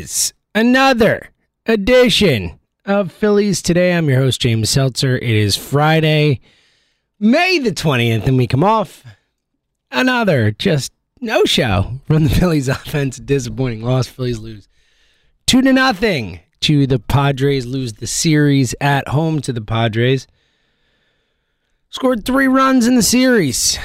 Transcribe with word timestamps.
Is 0.00 0.32
another 0.54 1.28
edition 1.66 2.58
of 2.86 3.12
Phillies 3.12 3.60
Today. 3.60 3.92
I'm 3.92 4.08
your 4.08 4.18
host, 4.18 4.40
James 4.40 4.70
Seltzer. 4.70 5.18
It 5.18 5.28
is 5.28 5.56
Friday, 5.56 6.40
May 7.18 7.58
the 7.58 7.70
20th, 7.70 8.26
and 8.26 8.38
we 8.38 8.46
come 8.46 8.64
off 8.64 9.04
another 9.90 10.52
just 10.52 10.90
no 11.20 11.44
show 11.44 12.00
from 12.06 12.24
the 12.24 12.30
Phillies 12.34 12.66
offense. 12.66 13.18
Disappointing 13.18 13.82
loss. 13.82 14.06
Phillies 14.06 14.38
lose 14.38 14.70
two 15.46 15.60
to 15.60 15.70
nothing 15.70 16.40
to 16.60 16.86
the 16.86 16.98
Padres, 16.98 17.66
lose 17.66 17.92
the 17.92 18.06
series 18.06 18.74
at 18.80 19.08
home 19.08 19.42
to 19.42 19.52
the 19.52 19.60
Padres. 19.60 20.26
Scored 21.90 22.24
three 22.24 22.48
runs 22.48 22.86
in 22.86 22.94
the 22.94 23.02
series. 23.02 23.78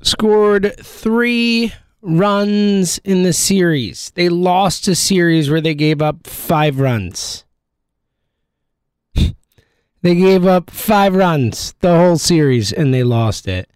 Scored 0.00 0.74
three 0.78 1.74
runs 2.00 2.98
in 2.98 3.22
the 3.22 3.32
series. 3.32 4.10
They 4.14 4.28
lost 4.28 4.88
a 4.88 4.94
series 4.94 5.50
where 5.50 5.60
they 5.60 5.74
gave 5.74 6.00
up 6.00 6.26
five 6.26 6.80
runs. 6.80 7.44
they 9.14 10.14
gave 10.14 10.46
up 10.46 10.70
five 10.70 11.14
runs 11.14 11.74
the 11.80 11.96
whole 11.96 12.18
series 12.18 12.72
and 12.72 12.92
they 12.92 13.02
lost 13.02 13.48
it. 13.48 13.70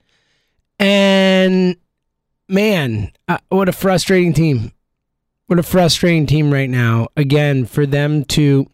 And 0.78 1.76
man, 2.48 3.12
uh, 3.28 3.38
what 3.48 3.68
a 3.68 3.72
frustrating 3.72 4.32
team. 4.32 4.72
What 5.46 5.58
a 5.58 5.62
frustrating 5.62 6.26
team 6.26 6.52
right 6.52 6.70
now. 6.70 7.08
Again, 7.16 7.66
for 7.66 7.86
them 7.86 8.24
to 8.26 8.66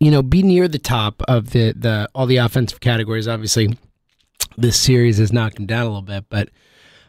you 0.00 0.10
know 0.10 0.22
be 0.22 0.42
near 0.42 0.68
the 0.68 0.78
top 0.78 1.22
of 1.28 1.50
the 1.50 1.72
the 1.72 2.08
all 2.14 2.26
the 2.26 2.38
offensive 2.38 2.80
categories 2.80 3.28
obviously 3.28 3.78
this 4.58 4.76
series 4.76 5.18
has 5.18 5.32
knocked 5.32 5.56
them 5.56 5.66
down 5.66 5.82
a 5.82 5.88
little 5.88 6.02
bit 6.02 6.24
but 6.28 6.48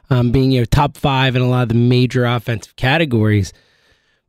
um, 0.10 0.32
being 0.32 0.52
your 0.52 0.66
top 0.66 0.98
five 0.98 1.36
in 1.36 1.42
a 1.42 1.50
lot 1.50 1.64
of 1.64 1.70
the 1.70 1.76
major 1.76 2.26
offensive 2.26 2.76
categories. 2.76 3.54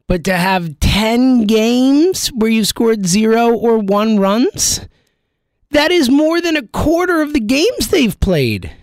But 0.06 0.24
to 0.24 0.36
have 0.36 0.80
10 0.80 1.46
games 1.46 2.28
where 2.28 2.50
you 2.50 2.64
scored 2.64 3.06
zero 3.06 3.54
or 3.54 3.78
one 3.78 4.18
runs, 4.18 4.80
that 5.70 5.90
is 5.90 6.08
more 6.08 6.40
than 6.40 6.56
a 6.56 6.66
quarter 6.66 7.20
of 7.20 7.32
the 7.32 7.40
games 7.40 7.88
they've 7.88 8.18
played. 8.18 8.74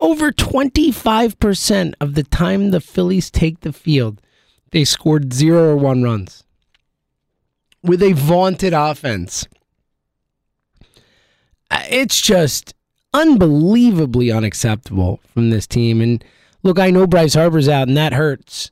Over 0.00 0.30
25% 0.30 1.94
of 2.00 2.14
the 2.14 2.22
time 2.22 2.70
the 2.70 2.80
Phillies 2.80 3.30
take 3.30 3.60
the 3.60 3.72
field, 3.72 4.20
they 4.70 4.84
scored 4.84 5.32
zero 5.32 5.70
or 5.70 5.76
one 5.76 6.02
runs 6.02 6.44
with 7.82 8.02
a 8.02 8.12
vaunted 8.12 8.74
offense. 8.74 9.46
It's 11.70 12.20
just 12.20 12.74
unbelievably 13.18 14.30
unacceptable 14.30 15.20
from 15.34 15.50
this 15.50 15.66
team. 15.66 16.00
And 16.00 16.24
look, 16.62 16.78
I 16.78 16.90
know 16.90 17.06
Bryce 17.06 17.34
Harper's 17.34 17.68
out 17.68 17.88
and 17.88 17.96
that 17.96 18.12
hurts, 18.12 18.70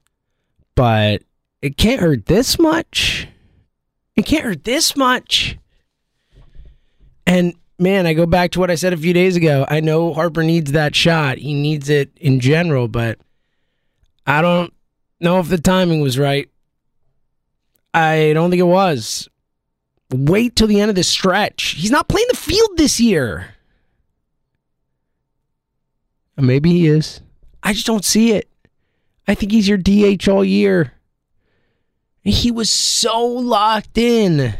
but 0.75 1.23
it 1.63 1.77
can't 1.77 2.01
hurt 2.01 2.27
this 2.27 2.59
much. 2.59 3.27
It 4.15 4.25
can't 4.25 4.45
hurt 4.45 4.65
this 4.65 4.97
much. 4.97 5.59
And 7.27 7.55
man, 7.79 8.07
I 8.07 8.15
go 8.15 8.25
back 8.25 8.53
to 8.53 8.61
what 8.61 8.71
I 8.71 8.77
said 8.77 8.93
a 8.93 8.97
few 8.97 9.13
days 9.13 9.35
ago. 9.37 9.67
I 9.69 9.81
know 9.81 10.15
Harper 10.15 10.45
needs 10.45 10.73
that 10.73 10.95
shot. 10.95 11.39
He 11.39 11.53
needs 11.53 11.89
it 11.89 12.13
in 12.17 12.39
general, 12.39 12.87
but 12.87 13.19
I 14.27 14.43
don't 14.43 14.73
know 15.21 15.41
if 15.41 15.49
the 15.49 15.59
timing 15.59 16.01
was 16.01 16.19
right. 16.19 16.49
I 17.93 18.33
don't 18.33 18.51
think 18.51 18.61
it 18.61 18.65
was. 18.65 19.29
Wait 20.13 20.55
till 20.55 20.69
the 20.69 20.81
end 20.81 20.91
of 20.91 20.95
the 20.95 21.03
stretch. 21.03 21.75
He's 21.77 21.91
not 21.91 22.09
playing 22.09 22.29
the 22.31 22.37
field 22.37 22.77
this 22.77 23.01
year. 23.01 23.56
Maybe 26.37 26.71
he 26.71 26.87
is. 26.87 27.21
I 27.63 27.73
just 27.73 27.87
don't 27.87 28.05
see 28.05 28.33
it. 28.33 28.49
I 29.27 29.35
think 29.35 29.53
he's 29.53 29.69
your 29.69 29.79
DH 29.79 30.29
all 30.29 30.45
year. 30.45 30.93
He 32.23 32.51
was 32.51 32.71
so 32.71 33.25
locked 33.25 33.97
in. 33.97 34.55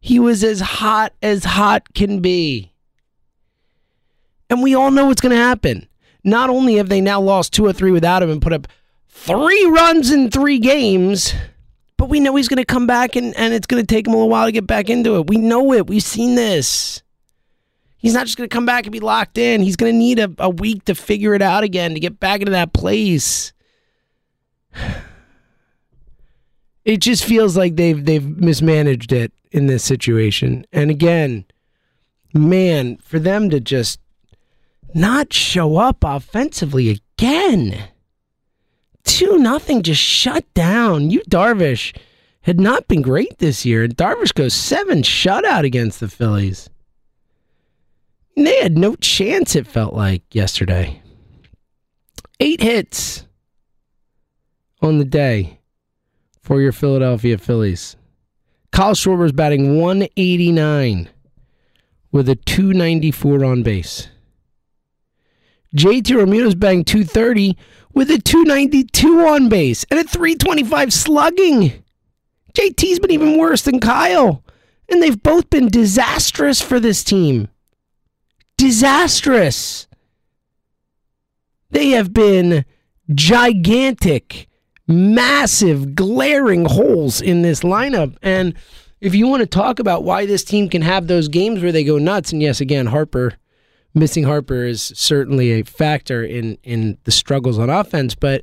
He 0.00 0.18
was 0.18 0.42
as 0.42 0.60
hot 0.60 1.12
as 1.22 1.44
hot 1.44 1.94
can 1.94 2.20
be. 2.20 2.72
And 4.48 4.62
we 4.62 4.74
all 4.74 4.90
know 4.90 5.06
what's 5.06 5.20
going 5.20 5.36
to 5.36 5.42
happen. 5.42 5.86
Not 6.24 6.50
only 6.50 6.76
have 6.76 6.88
they 6.88 7.00
now 7.00 7.20
lost 7.20 7.52
two 7.52 7.66
or 7.66 7.72
three 7.72 7.90
without 7.90 8.22
him 8.22 8.30
and 8.30 8.42
put 8.42 8.52
up 8.52 8.66
three 9.08 9.64
runs 9.66 10.10
in 10.10 10.30
three 10.30 10.58
games, 10.58 11.34
but 11.96 12.08
we 12.08 12.20
know 12.20 12.34
he's 12.36 12.48
going 12.48 12.56
to 12.56 12.64
come 12.64 12.86
back 12.86 13.16
and, 13.16 13.36
and 13.36 13.52
it's 13.52 13.66
going 13.66 13.82
to 13.82 13.86
take 13.86 14.06
him 14.06 14.14
a 14.14 14.16
little 14.16 14.30
while 14.30 14.46
to 14.46 14.52
get 14.52 14.66
back 14.66 14.88
into 14.88 15.16
it. 15.16 15.28
We 15.28 15.36
know 15.36 15.72
it. 15.72 15.86
We've 15.86 16.02
seen 16.02 16.34
this. 16.34 17.02
He's 18.00 18.14
not 18.14 18.26
just 18.26 18.38
going 18.38 18.48
to 18.48 18.54
come 18.54 18.66
back 18.66 18.86
and 18.86 18.92
be 18.92 19.00
locked 19.00 19.36
in. 19.36 19.62
He's 19.62 19.76
going 19.76 19.92
to 19.92 19.98
need 19.98 20.18
a, 20.18 20.32
a 20.38 20.48
week 20.48 20.86
to 20.86 20.94
figure 20.94 21.34
it 21.34 21.42
out 21.42 21.64
again, 21.64 21.92
to 21.94 22.00
get 22.00 22.18
back 22.18 22.40
into 22.40 22.52
that 22.52 22.72
place. 22.72 23.52
It 26.82 27.02
just 27.02 27.26
feels 27.26 27.58
like 27.58 27.76
they've 27.76 28.02
they've 28.02 28.26
mismanaged 28.26 29.12
it 29.12 29.32
in 29.52 29.66
this 29.66 29.84
situation. 29.84 30.64
And 30.72 30.90
again, 30.90 31.44
man, 32.32 32.96
for 32.96 33.18
them 33.18 33.50
to 33.50 33.60
just 33.60 34.00
not 34.94 35.32
show 35.32 35.76
up 35.76 35.98
offensively 36.02 36.88
again. 36.88 37.90
Two 39.04 39.38
nothing, 39.38 39.82
just 39.82 40.00
shut 40.00 40.52
down. 40.54 41.10
Yu 41.10 41.22
Darvish 41.28 41.94
had 42.42 42.58
not 42.58 42.88
been 42.88 43.02
great 43.02 43.38
this 43.38 43.66
year. 43.66 43.84
and 43.84 43.96
Darvish 43.96 44.34
goes 44.34 44.54
seven 44.54 45.02
shutout 45.02 45.64
against 45.64 46.00
the 46.00 46.08
Phillies. 46.08 46.70
They 48.44 48.62
had 48.62 48.78
no 48.78 48.94
chance, 48.96 49.54
it 49.54 49.66
felt 49.66 49.92
like 49.92 50.34
yesterday. 50.34 51.02
Eight 52.40 52.62
hits 52.62 53.26
on 54.80 54.96
the 54.96 55.04
day 55.04 55.60
for 56.40 56.62
your 56.62 56.72
Philadelphia 56.72 57.36
Phillies. 57.36 57.96
Kyle 58.72 58.94
Schwarber's 58.94 59.32
batting 59.32 59.78
189 59.78 61.10
with 62.12 62.30
a 62.30 62.34
294 62.34 63.44
on 63.44 63.62
base. 63.62 64.08
JT 65.76 66.04
Realmuto's 66.04 66.54
batting 66.54 66.84
230 66.84 67.58
with 67.92 68.10
a 68.10 68.18
292 68.18 69.20
on 69.20 69.50
base 69.50 69.84
and 69.90 70.00
a 70.00 70.04
325 70.04 70.94
slugging. 70.94 71.84
JT's 72.54 73.00
been 73.00 73.10
even 73.10 73.36
worse 73.38 73.62
than 73.62 73.80
Kyle, 73.80 74.42
and 74.88 75.02
they've 75.02 75.22
both 75.22 75.50
been 75.50 75.68
disastrous 75.68 76.62
for 76.62 76.80
this 76.80 77.04
team 77.04 77.48
disastrous. 78.60 79.88
They 81.70 81.90
have 81.90 82.12
been 82.12 82.66
gigantic, 83.14 84.48
massive, 84.86 85.94
glaring 85.94 86.66
holes 86.66 87.22
in 87.22 87.40
this 87.40 87.60
lineup. 87.60 88.16
And 88.22 88.54
if 89.00 89.14
you 89.14 89.26
want 89.26 89.40
to 89.40 89.46
talk 89.46 89.78
about 89.78 90.04
why 90.04 90.26
this 90.26 90.44
team 90.44 90.68
can 90.68 90.82
have 90.82 91.06
those 91.06 91.28
games 91.28 91.62
where 91.62 91.72
they 91.72 91.84
go 91.84 91.96
nuts, 91.96 92.32
and 92.32 92.42
yes, 92.42 92.60
again, 92.60 92.86
Harper, 92.86 93.38
missing 93.94 94.24
Harper 94.24 94.64
is 94.64 94.92
certainly 94.94 95.52
a 95.52 95.62
factor 95.62 96.22
in 96.22 96.58
in 96.62 96.98
the 97.04 97.12
struggles 97.12 97.58
on 97.58 97.70
offense, 97.70 98.14
but 98.14 98.42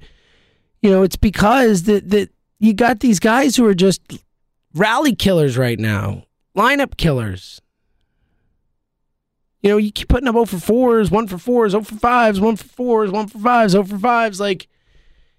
you 0.82 0.90
know, 0.90 1.04
it's 1.04 1.16
because 1.16 1.84
that 1.84 2.10
that 2.10 2.32
you 2.60 2.74
got 2.74 3.02
these 3.02 3.20
guys 3.20 3.56
who 3.56 3.66
are 3.66 3.76
just 3.76 4.02
rally 4.74 5.16
killers 5.16 5.58
right 5.58 5.80
now, 5.80 6.24
lineup 6.56 6.98
killers. 6.98 7.62
You 9.62 9.72
know, 9.72 9.78
you 9.78 9.92
keep 9.92 10.08
putting 10.08 10.28
up 10.28 10.36
0 10.36 10.46
for 10.46 10.58
4s, 10.58 11.12
1 11.12 11.28
for 11.28 11.38
4s, 11.38 11.72
0 11.72 11.84
for 11.84 11.96
5s, 11.96 12.40
1 12.40 12.56
for 12.56 13.06
4s, 13.06 13.12
1 13.12 13.28
for 13.28 13.38
5s, 13.40 13.70
0 13.70 13.84
for 13.84 13.98
5s. 13.98 14.40
Like, 14.40 14.68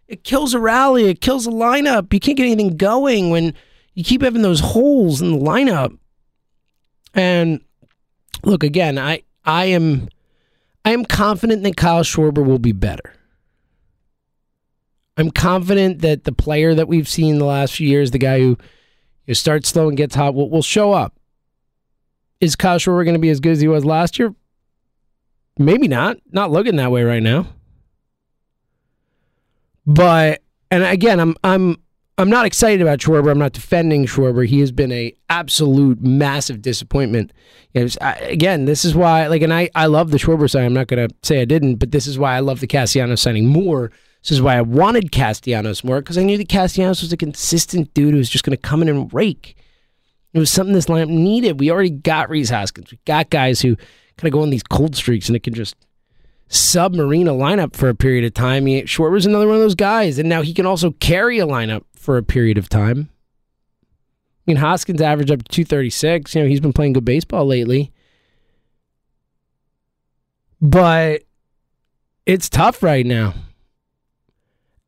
it 0.09 0.25
kills 0.25 0.55
a 0.55 0.59
rally. 0.59 1.05
It 1.05 1.21
kills 1.21 1.47
a 1.47 1.51
lineup. 1.51 2.13
You 2.13 2.21
can't 2.21 2.37
get 2.37 2.45
anything 2.45 2.77
going 2.77 3.31
when 3.31 3.55
you 3.95 4.03
keep 4.03 4.23
having 4.23 4.43
those 4.43 4.61
holes 4.61 5.21
in 5.21 5.33
the 5.33 5.39
lineup. 5.39 5.97
And 7.15 7.61
look, 8.43 8.63
again, 8.63 8.99
I 8.99 9.23
I 9.45 9.67
am 9.67 10.09
I 10.85 10.93
am 10.93 11.05
confident 11.05 11.63
that 11.65 11.77
Kyle 11.77 12.03
Schwarber 12.03 12.45
will 12.45 12.59
be 12.59 12.73
better. 12.73 13.15
I'm 15.17 15.31
confident 15.31 16.01
that 16.03 16.25
the 16.25 16.33
player 16.33 16.75
that 16.75 16.87
we've 16.87 17.09
seen 17.09 17.39
the 17.39 17.45
last 17.45 17.75
few 17.75 17.89
years, 17.89 18.13
the 18.13 18.19
guy 18.19 18.39
who, 18.39 18.57
who 19.27 19.35
starts 19.35 19.69
slow 19.69 19.89
and 19.89 19.97
gets 19.97 20.15
hot, 20.15 20.33
will, 20.35 20.49
will 20.49 20.63
show 20.63 20.93
up. 20.93 21.18
Is 22.41 22.57
Kyle 22.57 22.79
Schwarber 22.79 23.05
going 23.05 23.15
to 23.15 23.21
be 23.21 23.31
as 23.31 23.41
good 23.41 23.53
as 23.53 23.61
he 23.61 23.69
was 23.69 23.85
last 23.85 24.19
year? 24.19 24.35
Maybe 25.59 25.89
not. 25.89 26.19
Not 26.31 26.51
looking 26.51 26.77
that 26.77 26.93
way 26.93 27.03
right 27.03 27.23
now. 27.23 27.47
But 29.87 30.43
and 30.71 30.85
again, 30.85 31.19
I'm 31.19 31.35
I'm 31.43 31.79
I'm 32.19 32.31
not 32.31 32.47
excited 32.47 32.83
about 32.83 32.99
Schwarber. 32.99 33.31
I'm 33.31 33.39
not 33.39 33.53
defending 33.53 34.05
Schwarber. 34.07 34.47
He 34.47 34.61
has 34.61 34.71
been 34.71 34.93
a 34.93 35.13
absolute 35.31 36.01
massive 36.01 36.61
disappointment. 36.63 37.33
Know, 37.75 37.87
I, 38.01 38.15
again, 38.15 38.67
this 38.67 38.85
is 38.85 38.95
why 38.95 39.27
like, 39.29 39.43
and 39.43 39.53
I 39.53 39.71
I 39.75 39.87
love 39.87 40.11
the 40.11 40.19
Schwarber 40.19 40.49
sign. 40.49 40.65
I'm 40.65 40.75
not 40.75 40.89
going 40.89 41.09
to 41.09 41.15
say 41.23 41.41
I 41.41 41.45
didn't, 41.45 41.77
but 41.77 41.91
this 41.91 42.07
is 42.07 42.19
why 42.19 42.37
I 42.37 42.41
love 42.41 42.61
the 42.61 42.67
Castellanos 42.67 43.23
signing 43.23 43.47
more. 43.47 43.91
This 44.23 44.33
is 44.33 44.43
why 44.43 44.57
I 44.57 44.63
wanted 44.63 45.11
Castellanos 45.11 45.83
more 45.83 46.01
because 46.01 46.19
I 46.19 46.23
knew 46.23 46.37
that 46.39 46.49
Castellanos 46.49 47.03
was 47.03 47.13
a 47.13 47.17
consistent 47.17 47.95
dude 47.95 48.13
who 48.13 48.19
was 48.19 48.31
just 48.31 48.45
going 48.45 48.57
to 48.57 48.61
come 48.61 48.83
in 48.83 48.89
and 48.89 49.13
rake. 49.15 49.57
It 50.33 50.39
was 50.39 50.51
something 50.51 50.75
this 50.75 50.87
lineup 50.87 51.09
needed. 51.09 51.59
We 51.59 51.71
already 51.71 51.91
got 51.91 52.29
Rhys 52.29 52.51
Hoskins. 52.51 52.91
We 52.91 52.99
got 53.07 53.31
guys 53.31 53.61
who 53.61 53.77
kind 53.77 54.29
of 54.29 54.33
go 54.33 54.43
on 54.43 54.51
these 54.51 54.63
cold 54.63 54.95
streaks 54.95 55.29
and 55.29 55.37
it 55.37 55.43
can 55.43 55.55
just 55.55 55.75
submarine 56.49 57.29
a 57.29 57.33
lineup 57.33 57.75
for 57.75 57.89
a 57.89 57.95
period 57.95 58.25
of 58.25 58.35
time. 58.35 58.87
Short 58.87 59.13
was 59.13 59.27
another 59.27 59.47
one 59.47 59.57
of 59.57 59.63
those 59.63 59.75
guys, 59.75 60.19
and 60.19 60.29
now 60.29 60.43
he 60.43 60.55
can 60.55 60.67
also 60.67 60.93
carry 60.93 61.39
a 61.39 61.47
lineup 61.47 61.85
for 61.95 62.17
a 62.17 62.23
period 62.23 62.59
of 62.59 62.69
time. 62.69 63.11
I 64.47 64.53
mean, 64.53 64.57
Hoskins 64.57 65.03
averaged 65.03 65.31
up 65.31 65.45
to 65.45 65.49
236. 65.51 66.35
You 66.35 66.43
know, 66.43 66.49
he's 66.49 66.61
been 66.61 66.73
playing 66.73 66.95
good 66.95 67.05
baseball 67.05 67.47
lately. 67.47 67.93
But 70.61 71.23
it's 72.25 72.49
tough 72.49 72.83
right 72.83 73.05
now. 73.05 73.35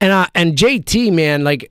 And 0.00 0.12
uh, 0.12 0.26
and 0.34 0.56
JT, 0.56 1.12
man, 1.12 1.44
like 1.44 1.70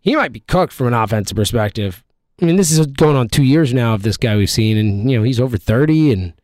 he 0.00 0.16
might 0.16 0.32
be 0.32 0.40
cooked 0.40 0.72
from 0.72 0.88
an 0.88 0.94
offensive 0.94 1.36
perspective. 1.36 2.02
I 2.40 2.44
mean, 2.44 2.56
this 2.56 2.70
is 2.70 2.86
going 2.86 3.16
on 3.16 3.28
two 3.28 3.42
years 3.42 3.72
now 3.72 3.94
of 3.94 4.02
this 4.02 4.16
guy 4.16 4.36
we've 4.36 4.50
seen, 4.50 4.76
and 4.76 5.10
you 5.10 5.16
know 5.16 5.22
he's 5.22 5.40
over 5.40 5.56
thirty, 5.56 6.12
and 6.12 6.34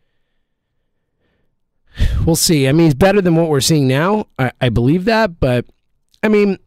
we'll 2.24 2.36
see. 2.36 2.66
I 2.66 2.72
mean, 2.72 2.86
he's 2.86 2.94
better 2.94 3.20
than 3.20 3.36
what 3.36 3.48
we're 3.48 3.60
seeing 3.60 3.88
now. 3.88 4.26
I, 4.38 4.52
I 4.60 4.68
believe 4.70 5.04
that, 5.04 5.38
but 5.38 5.66
I 6.22 6.28
mean, 6.28 6.58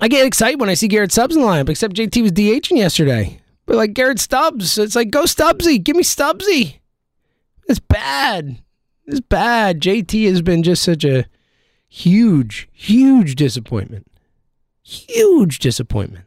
I 0.00 0.08
get 0.08 0.26
excited 0.26 0.60
when 0.60 0.68
I 0.68 0.74
see 0.74 0.86
Garrett 0.88 1.12
Stubbs 1.12 1.34
in 1.34 1.42
the 1.42 1.48
lineup. 1.48 1.68
Except 1.68 1.94
JT 1.94 2.22
was 2.22 2.32
DHing 2.32 2.76
yesterday, 2.76 3.40
but 3.66 3.76
like 3.76 3.94
Garrett 3.94 4.20
Stubbs, 4.20 4.78
it's 4.78 4.94
like 4.94 5.10
go 5.10 5.24
Stubbsy, 5.24 5.82
give 5.82 5.96
me 5.96 6.04
Stubbsy. 6.04 6.78
It's 7.68 7.80
bad. 7.80 8.58
It's 9.06 9.20
bad. 9.20 9.80
JT 9.80 10.28
has 10.28 10.42
been 10.42 10.62
just 10.62 10.84
such 10.84 11.04
a 11.04 11.26
huge, 11.88 12.68
huge 12.72 13.34
disappointment. 13.34 14.06
Huge 14.82 15.58
disappointment. 15.58 16.25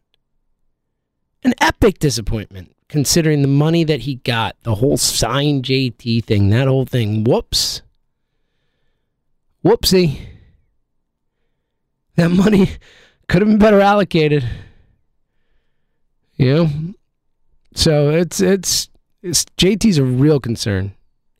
An 1.43 1.53
epic 1.61 1.99
disappointment 1.99 2.75
considering 2.89 3.41
the 3.41 3.47
money 3.47 3.83
that 3.83 4.01
he 4.01 4.15
got, 4.15 4.55
the 4.63 4.75
whole 4.75 4.97
sign 4.97 5.61
JT 5.61 6.25
thing, 6.25 6.49
that 6.49 6.67
whole 6.67 6.85
thing. 6.85 7.23
Whoops. 7.23 7.83
Whoopsie. 9.63 10.19
That 12.15 12.31
money 12.31 12.71
could 13.29 13.41
have 13.41 13.49
been 13.49 13.59
better 13.59 13.79
allocated. 13.79 14.43
You 16.35 16.53
know? 16.53 16.69
So 17.75 18.09
it's 18.09 18.41
it's 18.41 18.89
it's 19.21 19.45
JT's 19.57 19.97
a 19.97 20.03
real 20.03 20.39
concern. 20.39 20.95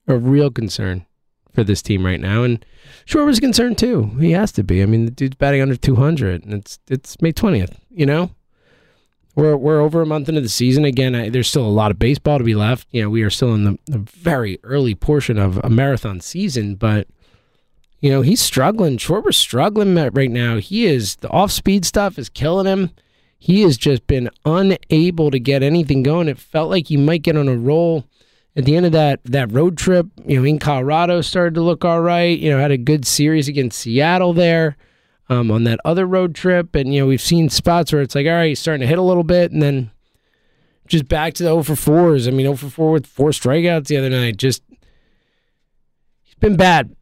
A 0.08 0.18
real 0.18 0.50
concern 0.52 1.06
for 1.54 1.64
this 1.64 1.82
team 1.82 2.06
right 2.06 2.20
now. 2.20 2.44
And 2.44 2.64
Schwarber's 3.06 3.40
concerned 3.40 3.78
too. 3.78 4.06
He 4.20 4.32
has 4.32 4.52
to 4.54 4.64
be. 4.64 4.82
I 4.82 4.86
mean, 4.86 5.06
the 5.06 5.12
dude's 5.12 5.36
batting 5.36 5.62
under 5.62 5.76
200, 5.76 6.44
and 6.44 6.54
it's 6.54 6.80
it's 6.88 7.22
May 7.22 7.34
20th. 7.34 7.76
You 7.90 8.06
know, 8.06 8.32
we're 9.40 9.58
we're 9.58 9.82
over 9.82 10.02
a 10.02 10.06
month 10.06 10.30
into 10.30 10.42
the 10.42 10.50
season. 10.50 10.86
Again, 10.86 11.16
I, 11.16 11.30
there's 11.30 11.48
still 11.48 11.66
a 11.66 11.68
lot 11.68 11.92
of 11.92 12.00
baseball 12.00 12.38
to 12.38 12.44
be 12.44 12.56
left. 12.56 12.88
You 12.92 13.04
know, 13.04 13.10
we 13.10 13.24
are 13.24 13.30
still 13.30 13.54
in 13.54 13.64
the, 13.64 13.78
the 13.86 14.00
very 14.00 14.60
early 14.64 14.96
portion 14.96 15.38
of 15.38 15.60
a 15.64 15.70
marathon 15.70 16.20
season, 16.22 16.76
but 16.76 17.08
you 18.02 18.10
know 18.10 18.22
he's 18.22 18.42
struggling. 18.42 18.98
Schwarber's 18.98 19.38
struggling 19.38 19.96
right 19.96 20.32
now. 20.32 20.58
He 20.58 20.86
is 20.86 21.16
the 21.18 21.30
off 21.30 21.52
speed 21.52 21.86
stuff 21.86 22.20
is 22.20 22.30
killing 22.30 22.66
him. 22.66 22.92
He 23.38 23.62
has 23.62 23.78
just 23.78 24.06
been 24.06 24.30
unable 24.44 25.32
to 25.32 25.40
get 25.40 25.64
anything 25.64 26.04
going. 26.04 26.28
It 26.28 26.38
felt 26.38 26.70
like 26.70 26.88
he 26.88 26.98
might 26.98 27.22
get 27.22 27.38
on 27.38 27.48
a 27.48 27.56
roll 27.56 28.04
at 28.58 28.66
the 28.66 28.76
end 28.76 28.86
of 28.86 28.92
that 28.92 29.22
that 29.24 29.52
road 29.52 29.78
trip, 29.78 30.08
you 30.26 30.38
know, 30.38 30.46
in 30.46 30.60
Colorado 30.60 31.22
started 31.22 31.54
to 31.56 31.62
look 31.62 31.86
all 31.86 32.02
right. 32.02 32.38
You 32.38 32.52
know, 32.52 32.60
had 32.60 32.72
a 32.72 32.78
good 32.78 33.06
series 33.06 33.48
against 33.48 33.80
Seattle 33.80 34.34
there 34.34 34.76
um, 35.30 35.52
on 35.52 35.64
that 35.66 35.80
other 35.86 36.06
road 36.06 36.36
trip, 36.36 36.76
and 36.76 36.94
you 36.94 37.02
know 37.02 37.08
we've 37.08 37.22
seen 37.22 37.50
spots 37.50 37.92
where 37.92 38.02
it's 38.02 38.16
like, 38.16 38.26
all 38.26 38.34
right, 38.34 38.50
he's 38.50 38.60
starting 38.60 38.82
to 38.82 38.88
hit 38.88 38.98
a 38.98 39.04
little 39.04 39.24
bit, 39.24 39.52
and 39.52 39.62
then 39.62 39.92
just 40.88 41.08
back 41.08 41.34
to 41.36 41.44
the 41.44 41.50
0 41.50 41.64
for 41.64 41.74
4s. 41.74 42.28
I 42.28 42.32
mean, 42.32 42.46
0 42.46 42.56
for 42.56 42.70
4 42.70 42.92
with 42.92 43.06
four 43.06 43.30
strikeouts 43.30 43.88
the 43.88 43.98
other 43.98 44.10
night. 44.10 44.38
Just 44.38 44.64
he's 46.24 46.36
been 46.36 46.58
bad 46.58 46.96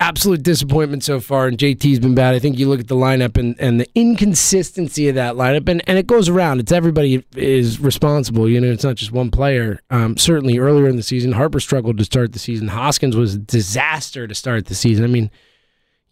absolute 0.00 0.42
disappointment 0.42 1.04
so 1.04 1.20
far, 1.20 1.46
and 1.46 1.56
JT's 1.56 1.98
been 1.98 2.14
bad. 2.14 2.34
I 2.34 2.38
think 2.38 2.58
you 2.58 2.68
look 2.68 2.80
at 2.80 2.88
the 2.88 2.96
lineup 2.96 3.38
and, 3.38 3.58
and 3.58 3.80
the 3.80 3.88
inconsistency 3.94 5.08
of 5.08 5.14
that 5.14 5.34
lineup, 5.34 5.68
and, 5.68 5.82
and 5.86 5.98
it 5.98 6.06
goes 6.06 6.28
around. 6.28 6.60
It's 6.60 6.72
everybody 6.72 7.24
is 7.34 7.80
responsible. 7.80 8.48
You 8.48 8.60
know, 8.60 8.70
it's 8.70 8.84
not 8.84 8.96
just 8.96 9.12
one 9.12 9.30
player. 9.30 9.80
Um, 9.90 10.16
certainly 10.16 10.58
earlier 10.58 10.88
in 10.88 10.96
the 10.96 11.02
season, 11.02 11.32
Harper 11.32 11.60
struggled 11.60 11.98
to 11.98 12.04
start 12.04 12.32
the 12.32 12.38
season. 12.38 12.68
Hoskins 12.68 13.16
was 13.16 13.34
a 13.34 13.38
disaster 13.38 14.26
to 14.26 14.34
start 14.34 14.66
the 14.66 14.74
season. 14.74 15.04
I 15.04 15.08
mean, 15.08 15.30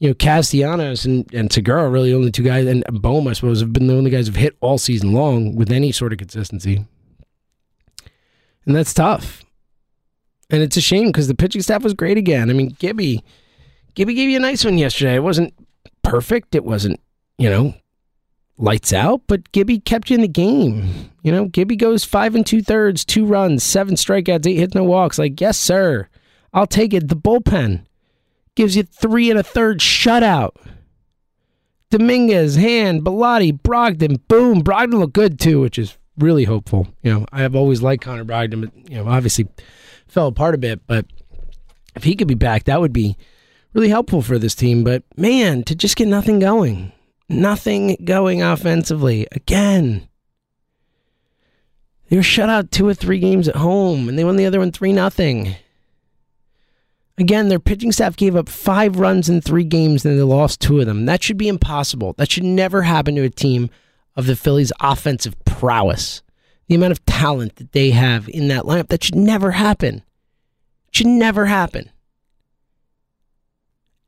you 0.02 0.08
know, 0.08 0.14
Castellanos 0.14 1.04
and, 1.04 1.32
and 1.32 1.52
Segura 1.52 1.88
really 1.88 2.12
only 2.12 2.32
two 2.32 2.43
guys, 2.43 2.66
and 2.66 2.82
Bohm, 2.90 3.28
I 3.28 3.34
suppose, 3.34 3.60
have 3.60 3.72
been 3.72 3.87
the 3.87 3.96
only 3.96 4.10
guys 4.10 4.26
who've 4.26 4.34
hit 4.34 4.56
all 4.60 4.76
season 4.76 5.12
long 5.12 5.54
with 5.54 5.70
any 5.70 5.93
sort 5.93 6.12
of 6.12 6.19
consistency. 6.19 6.84
And 8.66 8.75
that's 8.75 8.93
tough. 8.93 9.44
And 10.50 10.60
it's 10.60 10.76
a 10.76 10.81
shame 10.81 11.06
because 11.06 11.28
the 11.28 11.37
pitching 11.37 11.62
staff 11.62 11.84
was 11.84 11.94
great 11.94 12.19
again. 12.19 12.50
I 12.50 12.52
mean, 12.52 12.75
Gibby 12.81 13.22
Gibby 13.94 14.14
gave 14.14 14.28
you 14.28 14.38
a 14.38 14.40
nice 14.40 14.64
one 14.64 14.76
yesterday. 14.76 15.15
It 15.15 15.22
wasn't 15.22 15.55
perfect. 16.03 16.56
It 16.56 16.65
wasn't, 16.65 16.98
you 17.38 17.48
know, 17.48 17.72
lights 18.58 18.93
out, 18.93 19.22
but 19.29 19.53
Gibby 19.53 19.79
kept 19.79 20.10
you 20.10 20.17
in 20.17 20.22
the 20.22 20.27
game. 20.27 21.12
You 21.22 21.31
know, 21.31 21.44
Gibby 21.44 21.77
goes 21.77 22.05
five 22.05 22.34
and 22.34 22.44
two 22.44 22.60
thirds, 22.60 23.05
two 23.05 23.24
runs, 23.24 23.62
seven 23.62 23.94
strikeouts, 23.94 24.48
eight 24.48 24.56
hits, 24.56 24.74
no 24.74 24.82
walks. 24.82 25.17
Like, 25.17 25.41
yes, 25.41 25.58
sir. 25.58 26.08
I'll 26.53 26.67
take 26.67 26.93
it. 26.93 27.08
The 27.08 27.15
bullpen 27.15 27.84
gives 28.55 28.77
you 28.77 28.82
three 28.82 29.31
and 29.31 29.39
a 29.39 29.43
third 29.43 29.81
shutout. 29.81 30.53
Dominguez, 31.91 32.56
Hand, 32.56 33.03
Bellotti, 33.03 33.53
Brogdon, 33.53 34.21
boom. 34.27 34.63
Brogdon 34.63 34.99
looked 34.99 35.13
good 35.13 35.39
too, 35.39 35.61
which 35.61 35.79
is 35.79 35.99
really 36.17 36.44
hopeful. 36.44 36.89
You 37.03 37.13
know, 37.13 37.27
I 37.32 37.43
have 37.43 37.55
always 37.55 37.82
liked 37.82 38.03
Connor 38.03 38.25
Brogdon, 38.25 38.63
but 38.63 38.91
you 38.91 38.97
know, 38.97 39.09
obviously 39.09 39.47
fell 40.09 40.27
apart 40.29 40.55
a 40.55 40.59
bit. 40.59 40.87
But 40.87 41.06
if 41.94 42.05
he 42.05 42.17
could 42.17 42.29
be 42.29 42.35
back, 42.35 42.65
that 42.65 42.81
would 42.81 42.93
be 42.93 43.17
really 43.75 43.91
helpful 43.91 44.23
for 44.23 44.39
this 44.39 44.55
team. 44.55 44.85
But 44.85 45.03
man, 45.17 45.65
to 45.65 45.75
just 45.75 45.97
get 45.97 46.09
nothing 46.09 46.39
going, 46.39 46.93
nothing 47.29 47.97
going 48.05 48.43
offensively 48.43 49.27
again. 49.32 50.09
They 52.09 52.17
were 52.17 52.23
shut 52.23 52.51
out 52.51 52.71
two 52.71 52.87
or 52.87 52.94
three 52.94 53.19
games 53.19 53.49
at 53.49 53.56
home, 53.56 54.09
and 54.09 54.19
they 54.19 54.25
won 54.25 54.37
the 54.37 54.47
other 54.47 54.59
one 54.59 54.73
three 54.73 54.93
nothing. 54.93 55.56
Again, 57.19 57.48
their 57.48 57.60
pitching 57.60 57.92
staff 57.92 58.16
gave 58.16 58.36
up 58.36 58.48
five 58.48 58.98
runs 58.98 59.28
in 59.28 59.40
three 59.40 59.64
games, 59.64 60.04
and 60.04 60.19
they 60.19 60.22
lost 60.22 60.60
two 60.60 60.81
of 60.81 60.86
them. 60.86 61.04
That 61.04 61.22
should 61.22 61.36
be 61.36 61.48
impossible. 61.48 62.14
That 62.16 62.31
should 62.31 62.44
never 62.44 62.82
happen 62.82 63.14
to 63.16 63.22
a 63.22 63.31
team 63.31 63.69
of 64.16 64.26
the 64.26 64.36
Phillies' 64.36 64.72
offensive 64.81 65.36
prowess. 65.44 66.22
The 66.69 66.74
amount 66.74 66.92
of 66.92 67.04
talent 67.04 67.56
that 67.56 67.72
they 67.72 67.90
have 67.90 68.28
in 68.28 68.48
that 68.48 68.64
lineup, 68.64 68.88
that 68.88 69.04
should 69.04 69.14
never 69.14 69.50
happen. 69.50 69.96
It 69.96 70.96
should 70.96 71.06
never 71.06 71.46
happen. 71.46 71.90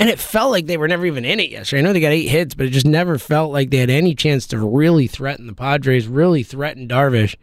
And 0.00 0.08
it 0.08 0.18
felt 0.18 0.50
like 0.50 0.66
they 0.66 0.76
were 0.76 0.88
never 0.88 1.06
even 1.06 1.24
in 1.24 1.40
it 1.40 1.50
yesterday. 1.50 1.80
I 1.80 1.82
know 1.82 1.92
they 1.92 2.00
got 2.00 2.12
eight 2.12 2.28
hits, 2.28 2.54
but 2.54 2.66
it 2.66 2.70
just 2.70 2.86
never 2.86 3.18
felt 3.18 3.52
like 3.52 3.70
they 3.70 3.78
had 3.78 3.90
any 3.90 4.14
chance 4.14 4.46
to 4.48 4.58
really 4.58 5.06
threaten 5.06 5.46
the 5.46 5.54
Padres, 5.54 6.08
really 6.08 6.42
threaten 6.42 6.88
Darvish. 6.88 7.36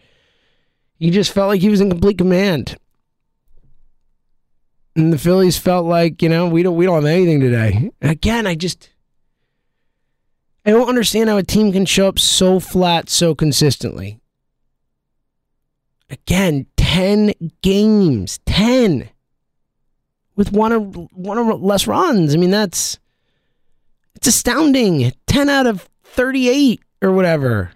He 0.97 1.11
just 1.11 1.31
felt 1.31 1.49
like 1.49 1.61
he 1.61 1.69
was 1.69 1.81
in 1.81 1.89
complete 1.89 2.17
command. 2.17 2.77
And 4.95 5.13
the 5.13 5.17
Phillies 5.17 5.57
felt 5.57 5.85
like, 5.85 6.21
you 6.21 6.29
know, 6.29 6.47
we 6.47 6.63
don't 6.63 6.75
we 6.75 6.85
don't 6.85 6.95
have 6.95 7.05
anything 7.05 7.39
today. 7.39 7.91
Again, 8.01 8.45
I 8.45 8.55
just 8.55 8.89
I 10.65 10.71
don't 10.71 10.89
understand 10.89 11.29
how 11.29 11.37
a 11.37 11.43
team 11.43 11.71
can 11.71 11.85
show 11.85 12.07
up 12.07 12.19
so 12.19 12.59
flat 12.59 13.09
so 13.09 13.33
consistently. 13.33 14.19
Again, 16.09 16.67
10 16.75 17.33
games. 17.61 18.39
10. 18.45 19.09
with 20.35 20.51
one 20.51 20.73
or 20.73 20.79
one 20.79 21.37
or 21.37 21.55
less 21.55 21.87
runs. 21.87 22.35
I 22.35 22.37
mean, 22.37 22.51
that's 22.51 22.99
it's 24.15 24.27
astounding. 24.27 25.13
10 25.27 25.49
out 25.49 25.67
of 25.67 25.89
38 26.03 26.81
or 27.01 27.11
whatever. 27.13 27.71